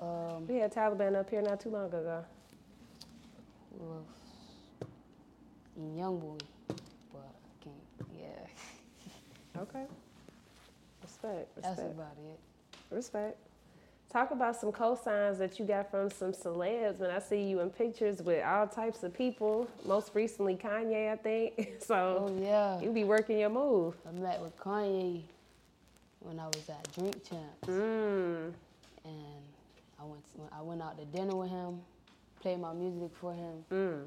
Um, 0.01 0.47
We 0.47 0.55
had 0.57 0.73
Taliban 0.73 1.15
up 1.15 1.29
here 1.29 1.41
not 1.41 1.59
too 1.59 1.69
long 1.69 1.87
ago. 1.87 2.25
who 3.77 3.85
else? 3.85 4.87
Young 5.95 6.19
Boy. 6.19 6.37
But 7.11 7.29
I 7.29 7.63
can't, 7.63 8.09
yeah. 8.19 8.47
Okay. 9.61 9.85
Respect. 11.03 11.55
That's 11.55 11.67
Respect. 11.77 11.91
about 11.93 12.17
it. 12.31 12.39
Respect. 12.89 13.37
Talk 14.13 14.30
about 14.30 14.56
some 14.56 14.71
cosigns 14.71 15.39
that 15.39 15.58
you 15.58 15.65
got 15.65 15.89
from 15.89 16.12
some 16.12 16.34
celebs. 16.34 16.99
When 16.99 17.10
I 17.10 17.17
see 17.17 17.41
you 17.41 17.62
in 17.62 17.71
pictures 17.71 18.21
with 18.21 18.45
all 18.45 18.67
types 18.67 19.02
of 19.02 19.12
people, 19.12 19.67
most 19.88 20.12
recently 20.13 20.56
Kanye, 20.56 21.12
I 21.12 21.15
think. 21.15 21.82
So 21.84 22.28
Oh 22.30 22.39
yeah. 22.39 22.80
you 22.80 22.91
be 22.91 23.06
working 23.06 23.39
your 23.39 23.49
move. 23.49 23.95
I 24.08 24.12
met 24.12 24.39
with 24.39 24.56
Kanye 24.60 25.23
when 26.19 26.39
I 26.39 26.45
was 26.45 26.69
at 26.69 26.93
Drink 26.93 27.23
Champs. 27.28 27.67
Mm. 27.67 28.54
and 29.04 29.43
I 29.99 30.04
went 30.06 30.21
I 30.56 30.62
went 30.62 30.82
out 30.84 30.95
to 30.99 31.06
dinner 31.06 31.36
with 31.36 31.49
him, 31.49 31.82
played 32.39 32.60
my 32.60 32.71
music 32.73 33.10
for 33.19 33.34
him, 33.34 33.65
Mm. 33.71 34.04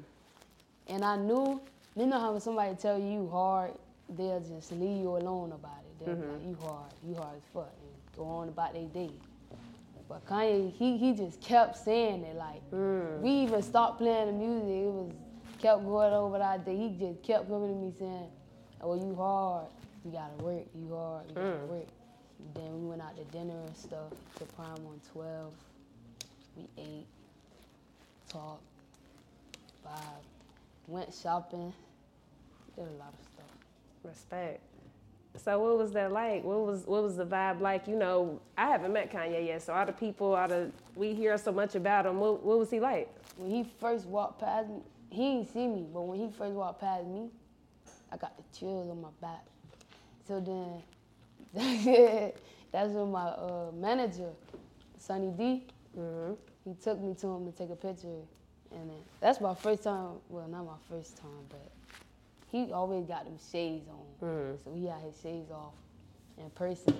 and 0.87 1.03
I 1.03 1.17
knew 1.17 1.59
you 1.97 2.05
know 2.05 2.19
how 2.19 2.31
when 2.31 2.39
somebody 2.39 2.75
tell 2.75 2.97
you 2.97 3.11
you 3.11 3.29
hard, 3.29 3.71
they'll 4.17 4.39
just 4.39 4.71
leave 4.71 5.01
you 5.01 5.17
alone 5.17 5.51
about 5.51 5.81
it. 5.85 6.05
They'll 6.05 6.15
be 6.15 6.27
like 6.27 6.45
you 6.45 6.57
hard, 6.61 6.93
you 7.05 7.15
hard 7.15 7.35
as 7.35 7.43
fuck, 7.53 7.73
and 7.81 8.15
go 8.17 8.23
on 8.23 8.47
about 8.47 8.73
their 8.73 8.85
day. 8.85 9.11
But 10.09 10.25
Kanye, 10.25 10.73
he 10.73 10.97
he 10.97 11.13
just 11.13 11.41
kept 11.41 11.77
saying 11.77 12.23
it 12.23 12.35
like 12.35 12.61
mm. 12.71 13.19
we 13.19 13.29
even 13.29 13.61
stopped 13.61 13.99
playing 13.99 14.27
the 14.27 14.33
music. 14.33 14.69
It 14.69 14.91
was 14.91 15.11
kept 15.61 15.83
going 15.83 16.13
over 16.13 16.37
that 16.37 16.65
day. 16.65 16.77
He 16.77 16.89
just 16.97 17.21
kept 17.23 17.49
coming 17.49 17.69
to 17.69 17.75
me 17.75 17.93
saying, 17.99 18.29
"Oh, 18.81 18.95
you 18.95 19.15
hard. 19.15 19.67
You 20.05 20.11
gotta 20.11 20.43
work. 20.43 20.65
You 20.73 20.95
hard. 20.95 21.25
You 21.29 21.35
gotta 21.35 21.47
mm. 21.47 21.67
work." 21.67 21.87
Then 22.53 22.81
we 22.81 22.87
went 22.87 23.01
out 23.01 23.17
to 23.17 23.23
dinner 23.25 23.59
and 23.65 23.75
stuff 23.75 24.11
to 24.37 24.45
Prime 24.45 24.69
on 24.69 25.01
12. 25.11 25.53
We 26.55 26.67
ate, 26.77 27.07
talked, 28.29 28.63
vibed, 29.85 30.25
went 30.87 31.13
shopping, 31.13 31.73
did 32.75 32.87
a 32.87 32.97
lot 32.97 33.13
of 33.13 33.27
stuff. 33.33 33.51
Respect. 34.03 34.61
So 35.37 35.59
what 35.59 35.77
was 35.77 35.91
that 35.91 36.11
like? 36.11 36.43
What 36.43 36.65
was 36.65 36.85
what 36.85 37.03
was 37.03 37.15
the 37.15 37.25
vibe 37.25 37.61
like? 37.61 37.87
You 37.87 37.95
know, 37.95 38.41
I 38.57 38.67
haven't 38.67 38.91
met 38.91 39.11
Kanye 39.11 39.47
yet, 39.47 39.61
so 39.61 39.73
all 39.73 39.85
the 39.85 39.91
people, 39.91 40.33
all 40.35 40.47
the 40.47 40.71
we 40.95 41.13
hear 41.13 41.37
so 41.37 41.51
much 41.51 41.75
about 41.75 42.05
him. 42.05 42.19
What, 42.19 42.43
what 42.43 42.57
was 42.57 42.71
he 42.71 42.79
like? 42.79 43.13
When 43.37 43.51
he 43.51 43.63
first 43.79 44.05
walked 44.07 44.39
past 44.39 44.67
me, 44.67 44.81
he 45.09 45.35
didn't 45.35 45.53
see 45.53 45.67
me, 45.67 45.85
but 45.93 46.01
when 46.01 46.19
he 46.19 46.29
first 46.29 46.53
walked 46.53 46.81
past 46.81 47.05
me, 47.05 47.29
I 48.11 48.17
got 48.17 48.35
the 48.35 48.43
chills 48.57 48.89
on 48.89 49.01
my 49.01 49.09
back. 49.21 49.45
So 50.27 50.39
then, 50.39 50.81
that's 52.71 52.91
when 52.91 53.11
my 53.11 53.27
uh, 53.27 53.71
manager, 53.73 54.31
Sonny 54.97 55.31
D, 55.37 55.63
he 56.65 56.73
took 56.81 56.99
me 56.99 57.13
to 57.15 57.27
him 57.27 57.51
to 57.51 57.57
take 57.57 57.69
a 57.69 57.75
picture. 57.75 58.21
And 58.71 58.89
then, 58.89 58.97
that's 59.21 59.39
my 59.39 59.55
first 59.55 59.83
time, 59.83 60.15
well, 60.29 60.47
not 60.47 60.65
my 60.65 60.73
first 60.89 61.17
time, 61.17 61.45
but 61.49 61.71
he 62.51 62.71
always 62.71 63.05
got 63.05 63.25
them 63.25 63.37
shades 63.51 63.87
on. 63.89 64.57
So 64.63 64.73
he 64.73 64.85
had 64.85 65.01
his 65.01 65.19
shades 65.21 65.51
off 65.51 65.73
in 66.37 66.49
person. 66.51 66.93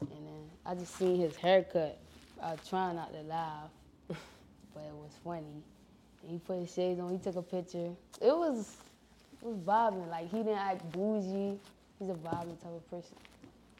And 0.00 0.26
then 0.26 0.50
I 0.66 0.74
just 0.74 0.96
seen 0.96 1.20
his 1.20 1.36
haircut. 1.36 1.98
I 2.42 2.52
was 2.52 2.60
trying 2.68 2.96
not 2.96 3.12
to 3.12 3.20
laugh, 3.22 3.70
but 4.08 4.16
it 4.84 4.94
was 4.94 5.12
funny. 5.24 5.62
And 6.22 6.30
he 6.30 6.38
put 6.38 6.58
his 6.58 6.72
shades 6.72 7.00
on, 7.00 7.10
he 7.12 7.18
took 7.18 7.36
a 7.36 7.42
picture. 7.42 7.90
It 8.20 8.36
was 8.36 8.76
it 9.42 9.46
was 9.46 9.58
vibing. 9.58 10.08
Like 10.08 10.30
he 10.30 10.38
didn't 10.38 10.58
act 10.58 10.90
bougie. 10.92 11.58
He's 11.98 12.08
a 12.08 12.14
vibing 12.14 12.60
type 12.60 12.74
of 12.74 12.90
person. 12.90 13.16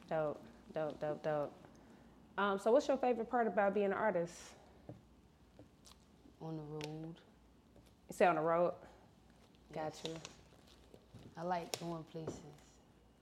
Dope, 0.08 0.40
dope, 0.74 1.00
dope, 1.00 1.22
dope. 1.22 1.52
Um, 2.38 2.58
so 2.58 2.72
what's 2.72 2.88
your 2.88 2.96
favorite 2.96 3.30
part 3.30 3.46
about 3.46 3.74
being 3.74 3.86
an 3.86 3.92
artist? 3.92 4.34
On 6.40 6.56
the 6.56 6.62
road. 6.62 7.14
You 8.08 8.14
say 8.16 8.26
on 8.26 8.36
the 8.36 8.40
road. 8.40 8.74
Gotcha. 9.72 10.08
I 11.36 11.42
like 11.42 11.78
going 11.80 12.04
places. 12.12 12.40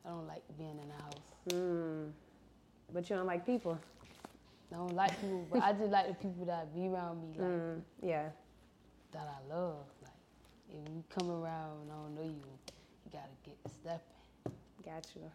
I 0.05 0.09
don't 0.11 0.27
like 0.27 0.43
being 0.59 0.79
in 0.83 0.89
the 0.89 0.95
house. 1.03 1.15
Mm. 1.51 2.11
But 2.93 3.09
you 3.09 3.17
don't 3.17 3.27
like 3.27 3.47
people. 3.47 3.79
I 4.73 4.77
don't 4.77 4.95
like 4.95 5.21
people, 5.21 5.47
but 5.53 5.63
I 5.63 5.73
just 5.73 5.91
like 5.91 6.09
the 6.09 6.15
people 6.15 6.45
that 6.47 6.73
be 6.75 6.87
around 6.89 7.23
me, 7.23 7.35
like 7.39 7.49
Mm. 7.49 7.81
Yeah. 8.03 8.29
that 9.13 9.29
I 9.29 9.55
love. 9.55 9.85
Like 10.03 10.13
if 10.71 10.89
you 10.93 11.03
come 11.11 11.31
around 11.31 11.83
and 11.83 11.91
I 11.93 11.95
don't 11.97 12.15
know 12.15 12.23
you, 12.23 12.29
you 12.31 13.11
gotta 13.13 13.29
get 13.45 13.57
stepping. 13.81 14.55
Gotcha. 14.85 15.31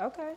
Okay. 0.00 0.32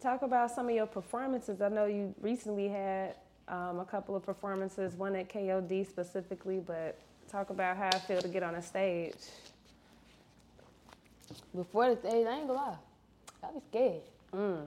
Talk 0.00 0.22
about 0.22 0.50
some 0.50 0.68
of 0.68 0.74
your 0.74 0.86
performances. 0.86 1.60
I 1.60 1.68
know 1.68 1.86
you 1.86 2.14
recently 2.20 2.68
had 2.68 3.16
um, 3.48 3.78
a 3.80 3.84
couple 3.84 4.16
of 4.16 4.22
performances, 4.24 4.94
one 4.94 5.14
at 5.16 5.28
KOD 5.28 5.86
specifically, 5.86 6.58
but 6.64 6.98
talk 7.30 7.50
about 7.50 7.76
how 7.76 7.88
I 7.92 7.98
feel 7.98 8.20
to 8.20 8.28
get 8.28 8.42
on 8.42 8.54
a 8.54 8.62
stage. 8.62 9.14
Before 11.56 11.88
the 11.88 11.96
stage, 11.96 12.26
I 12.26 12.38
ain't 12.38 12.48
gonna 12.48 12.52
lie, 12.52 12.76
I 13.42 13.46
be 13.52 13.60
scared. 13.70 14.02
Mm. 14.34 14.66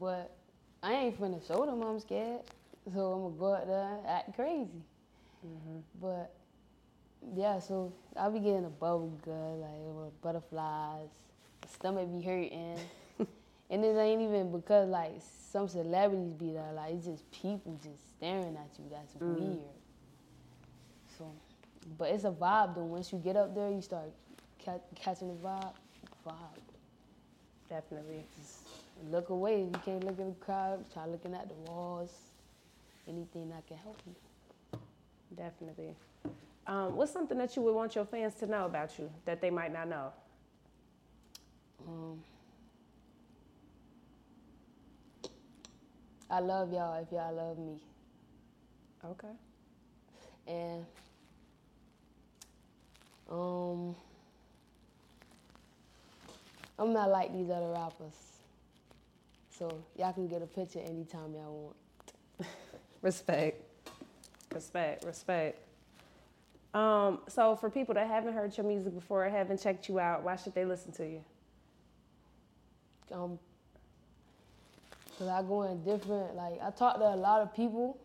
But 0.00 0.34
I 0.82 0.94
ain't 0.94 1.20
finna 1.20 1.46
show 1.46 1.66
them 1.66 1.82
I'm 1.82 2.00
scared. 2.00 2.40
So 2.94 3.12
I'm 3.12 3.22
gonna 3.22 3.34
go 3.38 3.54
out 3.54 3.66
there 3.66 3.98
act 4.08 4.34
crazy. 4.34 4.82
But 6.00 6.32
yeah, 7.36 7.58
so 7.58 7.92
I 8.16 8.30
be 8.30 8.38
getting 8.38 8.64
a 8.64 8.70
bubble 8.70 9.12
gut, 9.22 9.34
like 9.34 9.70
with 9.78 10.22
butterflies, 10.22 11.10
my 11.60 11.68
stomach 11.70 12.10
be 12.10 12.22
hurting. 12.22 12.78
and 13.70 13.84
it 13.84 13.96
ain't 13.96 14.22
even 14.22 14.50
because 14.50 14.88
like 14.88 15.20
some 15.52 15.68
celebrities 15.68 16.32
be 16.32 16.52
there, 16.52 16.72
like 16.72 16.94
it's 16.94 17.04
just 17.04 17.30
people 17.30 17.78
just 17.82 18.16
staring 18.16 18.56
at 18.56 18.70
you. 18.78 18.86
That's 18.90 19.14
weird. 19.20 19.58
So, 21.18 21.30
but 21.98 22.08
it's 22.08 22.24
a 22.24 22.30
vibe 22.30 22.74
though. 22.74 22.84
Once 22.84 23.12
you 23.12 23.18
get 23.18 23.36
up 23.36 23.54
there, 23.54 23.70
you 23.70 23.82
start 23.82 24.10
catching 24.94 25.28
the 25.28 25.34
vibe. 25.34 25.72
Vibe. 26.26 26.34
Definitely. 27.68 28.24
Look 29.10 29.30
away. 29.30 29.60
You 29.62 29.80
can't 29.84 30.04
look 30.04 30.18
at 30.18 30.26
the 30.26 30.44
crowd. 30.44 30.84
Try 30.92 31.06
looking 31.06 31.34
at 31.34 31.48
the 31.48 31.70
walls. 31.70 32.10
Anything 33.06 33.48
that 33.50 33.66
can 33.66 33.76
help 33.78 34.00
you. 34.06 34.14
Definitely. 35.36 35.94
Um, 36.66 36.96
what's 36.96 37.12
something 37.12 37.38
that 37.38 37.56
you 37.56 37.62
would 37.62 37.74
want 37.74 37.94
your 37.94 38.04
fans 38.04 38.34
to 38.36 38.46
know 38.46 38.66
about 38.66 38.98
you 38.98 39.10
that 39.24 39.40
they 39.40 39.50
might 39.50 39.72
not 39.72 39.88
know? 39.88 40.12
Um, 41.86 42.22
I 46.30 46.40
love 46.40 46.72
y'all 46.72 47.02
if 47.02 47.10
y'all 47.10 47.32
love 47.32 47.58
me. 47.58 47.80
Okay. 49.02 49.28
And 50.46 50.84
um, 53.30 53.94
I'm 56.78 56.92
not 56.92 57.10
like 57.10 57.32
these 57.32 57.50
other 57.50 57.70
rappers. 57.70 58.14
So 59.50 59.82
y'all 59.96 60.12
can 60.12 60.28
get 60.28 60.42
a 60.42 60.46
picture 60.46 60.80
anytime 60.80 61.34
y'all 61.34 61.74
want. 62.38 62.48
Respect. 63.02 63.62
Respect. 64.54 65.04
Respect. 65.04 65.60
Um, 66.74 67.20
so 67.28 67.56
for 67.56 67.70
people 67.70 67.94
that 67.94 68.06
haven't 68.06 68.34
heard 68.34 68.56
your 68.56 68.66
music 68.66 68.94
before, 68.94 69.28
haven't 69.28 69.60
checked 69.60 69.88
you 69.88 69.98
out, 69.98 70.22
why 70.22 70.36
should 70.36 70.54
they 70.54 70.64
listen 70.64 70.92
to 70.92 71.06
you? 71.06 71.24
um, 73.12 73.38
cause 75.18 75.28
I 75.28 75.42
go 75.42 75.62
in 75.62 75.82
different, 75.82 76.34
like 76.34 76.60
I 76.62 76.70
talk 76.70 76.98
to 76.98 77.04
a 77.04 77.16
lot 77.16 77.40
of 77.40 77.54
people 77.54 77.98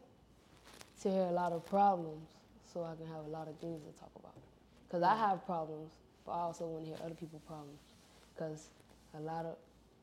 to 1.01 1.09
hear 1.09 1.23
a 1.23 1.31
lot 1.31 1.51
of 1.51 1.65
problems, 1.65 2.27
so 2.73 2.83
I 2.83 2.95
can 2.95 3.07
have 3.13 3.25
a 3.25 3.29
lot 3.29 3.47
of 3.47 3.57
things 3.57 3.81
to 3.83 3.99
talk 3.99 4.11
about. 4.17 4.35
Cause 4.89 5.03
I 5.03 5.15
have 5.15 5.45
problems, 5.45 5.91
but 6.25 6.33
I 6.33 6.39
also 6.39 6.65
want 6.65 6.85
to 6.85 6.91
hear 6.91 6.99
other 7.03 7.15
people's 7.15 7.41
problems, 7.41 7.79
cause 8.37 8.69
a 9.17 9.19
lot 9.21 9.45
of, 9.45 9.55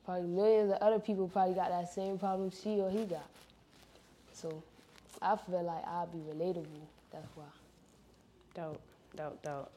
probably 0.04 0.28
millions 0.28 0.70
of 0.72 0.78
other 0.78 0.98
people 0.98 1.28
probably 1.28 1.54
got 1.54 1.70
that 1.70 1.92
same 1.92 2.18
problem 2.18 2.50
she 2.50 2.80
or 2.80 2.90
he 2.90 3.04
got. 3.04 3.28
So 4.32 4.62
I 5.20 5.36
feel 5.36 5.62
like 5.62 5.84
I'll 5.86 6.06
be 6.06 6.18
relatable. 6.18 6.66
That's 7.12 7.28
why. 7.34 7.44
Dope, 8.54 8.80
dope, 9.16 9.42
dope. 9.42 9.70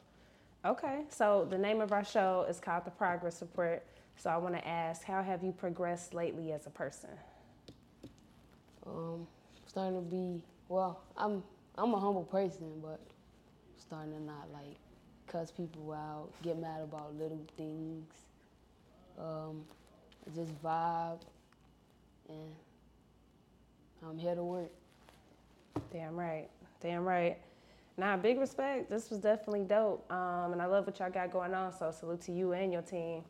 Okay, 0.64 1.02
so 1.10 1.46
the 1.50 1.58
name 1.58 1.80
of 1.82 1.92
our 1.92 2.04
show 2.04 2.46
is 2.48 2.58
called 2.58 2.86
The 2.86 2.90
Progress 2.90 3.42
Report. 3.42 3.82
So 4.16 4.30
I 4.30 4.36
want 4.38 4.54
to 4.54 4.66
ask, 4.66 5.04
how 5.04 5.22
have 5.22 5.42
you 5.42 5.52
progressed 5.52 6.14
lately 6.14 6.52
as 6.52 6.66
a 6.66 6.70
person? 6.70 7.10
Um, 8.86 9.26
starting 9.66 9.96
to 9.96 10.00
be 10.02 10.40
well. 10.68 11.00
I'm 11.16 11.42
I'm 11.76 11.92
a 11.92 11.98
humble 11.98 12.24
person, 12.24 12.80
but 12.80 13.00
starting 13.76 14.12
to 14.12 14.22
not 14.22 14.48
like 14.52 14.76
cuss 15.26 15.50
people 15.50 15.92
out, 15.92 16.28
get 16.42 16.58
mad 16.58 16.80
about 16.82 17.14
little 17.18 17.44
things. 17.56 18.06
Um, 19.18 19.64
just 20.34 20.50
vibe, 20.62 21.20
and 22.28 22.54
I'm 24.06 24.18
here 24.18 24.34
to 24.34 24.42
work. 24.42 24.70
Damn 25.92 26.16
right, 26.16 26.48
damn 26.80 27.04
right. 27.04 27.38
Nah, 27.96 28.16
big 28.16 28.38
respect. 28.38 28.90
This 28.90 29.10
was 29.10 29.20
definitely 29.20 29.64
dope, 29.64 30.10
um, 30.10 30.52
and 30.52 30.60
I 30.60 30.66
love 30.66 30.86
what 30.86 30.98
y'all 30.98 31.10
got 31.10 31.30
going 31.32 31.54
on. 31.54 31.72
So 31.72 31.90
salute 31.92 32.22
to 32.22 32.32
you 32.32 32.52
and 32.52 32.72
your 32.72 32.82
team. 32.82 33.22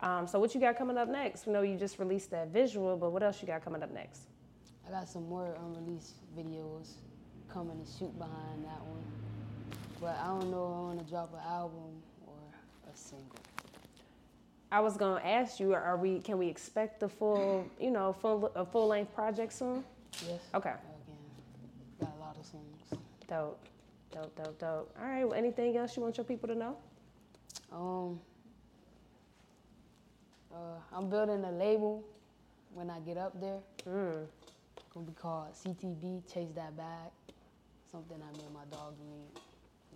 Um, 0.00 0.26
so 0.26 0.40
what 0.40 0.54
you 0.54 0.60
got 0.60 0.76
coming 0.76 0.96
up 0.96 1.08
next? 1.08 1.46
We 1.46 1.52
know 1.52 1.62
you 1.62 1.76
just 1.76 1.98
released 1.98 2.30
that 2.30 2.48
visual, 2.48 2.96
but 2.96 3.12
what 3.12 3.22
else 3.22 3.40
you 3.40 3.46
got 3.46 3.62
coming 3.62 3.82
up 3.82 3.92
next? 3.92 4.22
I 4.88 4.90
got 4.90 5.08
some 5.08 5.28
more 5.28 5.56
unreleased 5.62 6.14
videos 6.36 6.94
coming 7.52 7.84
to 7.84 7.90
shoot 7.98 8.16
behind 8.18 8.64
that 8.64 8.80
one, 8.80 9.04
but 10.00 10.16
I 10.22 10.26
don't 10.26 10.50
know 10.50 10.64
if 10.64 10.76
I 10.76 10.80
want 10.80 10.98
to 10.98 11.04
drop 11.04 11.32
an 11.34 11.40
album 11.46 12.02
or 12.26 12.34
a 12.92 12.96
single. 12.96 13.38
I 14.72 14.80
was 14.80 14.96
gonna 14.96 15.20
ask 15.24 15.58
you, 15.58 15.74
are 15.74 15.96
we? 15.96 16.20
Can 16.20 16.38
we 16.38 16.46
expect 16.46 17.00
the 17.00 17.08
full, 17.08 17.68
you 17.80 17.90
know, 17.90 18.12
full 18.12 18.46
a 18.54 18.64
full 18.64 18.86
length 18.86 19.14
project 19.14 19.52
soon? 19.52 19.84
Yes. 20.26 20.40
Okay. 20.54 20.70
Again, 20.70 20.80
got 22.00 22.12
a 22.16 22.20
lot 22.20 22.36
of 22.38 22.46
songs. 22.46 23.02
Dope, 23.28 23.60
dope, 24.12 24.36
dope, 24.36 24.58
dope. 24.58 24.96
All 25.00 25.08
right. 25.08 25.24
Well, 25.24 25.34
anything 25.34 25.76
else 25.76 25.96
you 25.96 26.02
want 26.02 26.16
your 26.16 26.24
people 26.24 26.48
to 26.48 26.54
know? 26.54 26.76
Um, 27.72 28.20
uh, 30.54 30.78
I'm 30.96 31.10
building 31.10 31.44
a 31.44 31.52
label 31.52 32.04
when 32.72 32.90
I 32.90 33.00
get 33.00 33.16
up 33.16 33.40
there. 33.40 33.58
Mm. 33.88 34.26
Gonna 34.94 35.06
be 35.06 35.12
called 35.12 35.52
CTB, 35.54 36.32
Chase 36.32 36.50
That 36.54 36.76
Bag. 36.76 37.10
Something 37.90 38.18
I 38.22 38.36
made 38.36 38.52
my 38.52 38.64
dog 38.70 38.94
read 39.00 39.40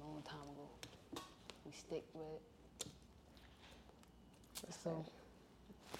a 0.00 0.04
long 0.04 0.20
time 0.22 0.42
ago. 0.42 1.22
We 1.64 1.72
stick 1.72 2.04
with 2.12 2.26
it. 2.26 2.42
So, 4.70 5.04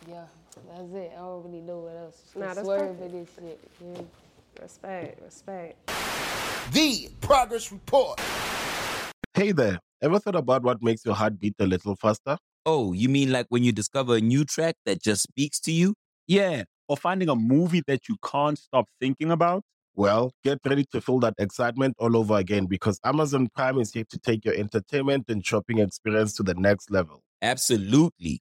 yeah, 0.09 0.25
that's 0.69 0.93
it. 0.93 1.13
I 1.15 1.19
don't 1.21 1.45
really 1.45 1.61
know 1.61 1.79
what 1.81 1.97
else. 1.97 2.21
Just 2.23 2.37
Nah, 2.37 2.55
that's 2.55 2.61
swerve 2.61 2.99
perfect. 2.99 3.13
this 3.13 3.29
shit. 3.35 3.61
Yeah. 3.85 4.03
Respect, 4.63 5.23
respect. 5.23 5.91
The 6.73 7.09
Progress 7.21 7.73
Report. 7.73 8.21
Hey 9.35 9.51
there, 9.53 9.81
ever 10.01 10.19
thought 10.21 10.37
about 10.37 10.63
what 10.63 10.81
makes 10.83 11.05
your 11.05 11.15
heart 11.15 11.41
beat 11.41 11.55
a 11.59 11.67
little 11.67 11.97
faster? 11.97 12.39
Oh, 12.65 12.93
you 12.93 13.09
mean 13.09 13.33
like 13.33 13.47
when 13.49 13.65
you 13.65 13.73
discover 13.73 14.17
a 14.17 14.21
new 14.21 14.45
track 14.45 14.77
that 14.87 15.03
just 15.03 15.23
speaks 15.25 15.59
to 15.61 15.73
you? 15.73 15.95
Yeah, 16.27 16.63
or 16.89 16.97
finding 16.97 17.29
a 17.29 17.35
movie 17.35 17.83
that 17.89 18.09
you 18.09 18.17
can't 18.25 18.57
stop 18.57 18.87
thinking 19.01 19.31
about? 19.33 19.63
Well, 19.97 20.33
get 20.43 20.59
ready 20.65 20.85
to 20.93 21.01
feel 21.01 21.21
that 21.21 21.35
excitement 21.39 21.95
all 21.99 22.17
over 22.17 22.37
again 22.37 22.67
because 22.67 22.99
Amazon 23.05 23.49
Prime 23.55 23.79
is 23.79 23.93
here 23.93 24.05
to 24.11 24.19
take 24.19 24.45
your 24.45 24.55
entertainment 24.55 25.27
and 25.29 25.45
shopping 25.45 25.79
experience 25.79 26.33
to 26.35 26.43
the 26.43 26.55
next 26.55 26.91
level. 26.91 27.23
Absolutely. 27.43 28.41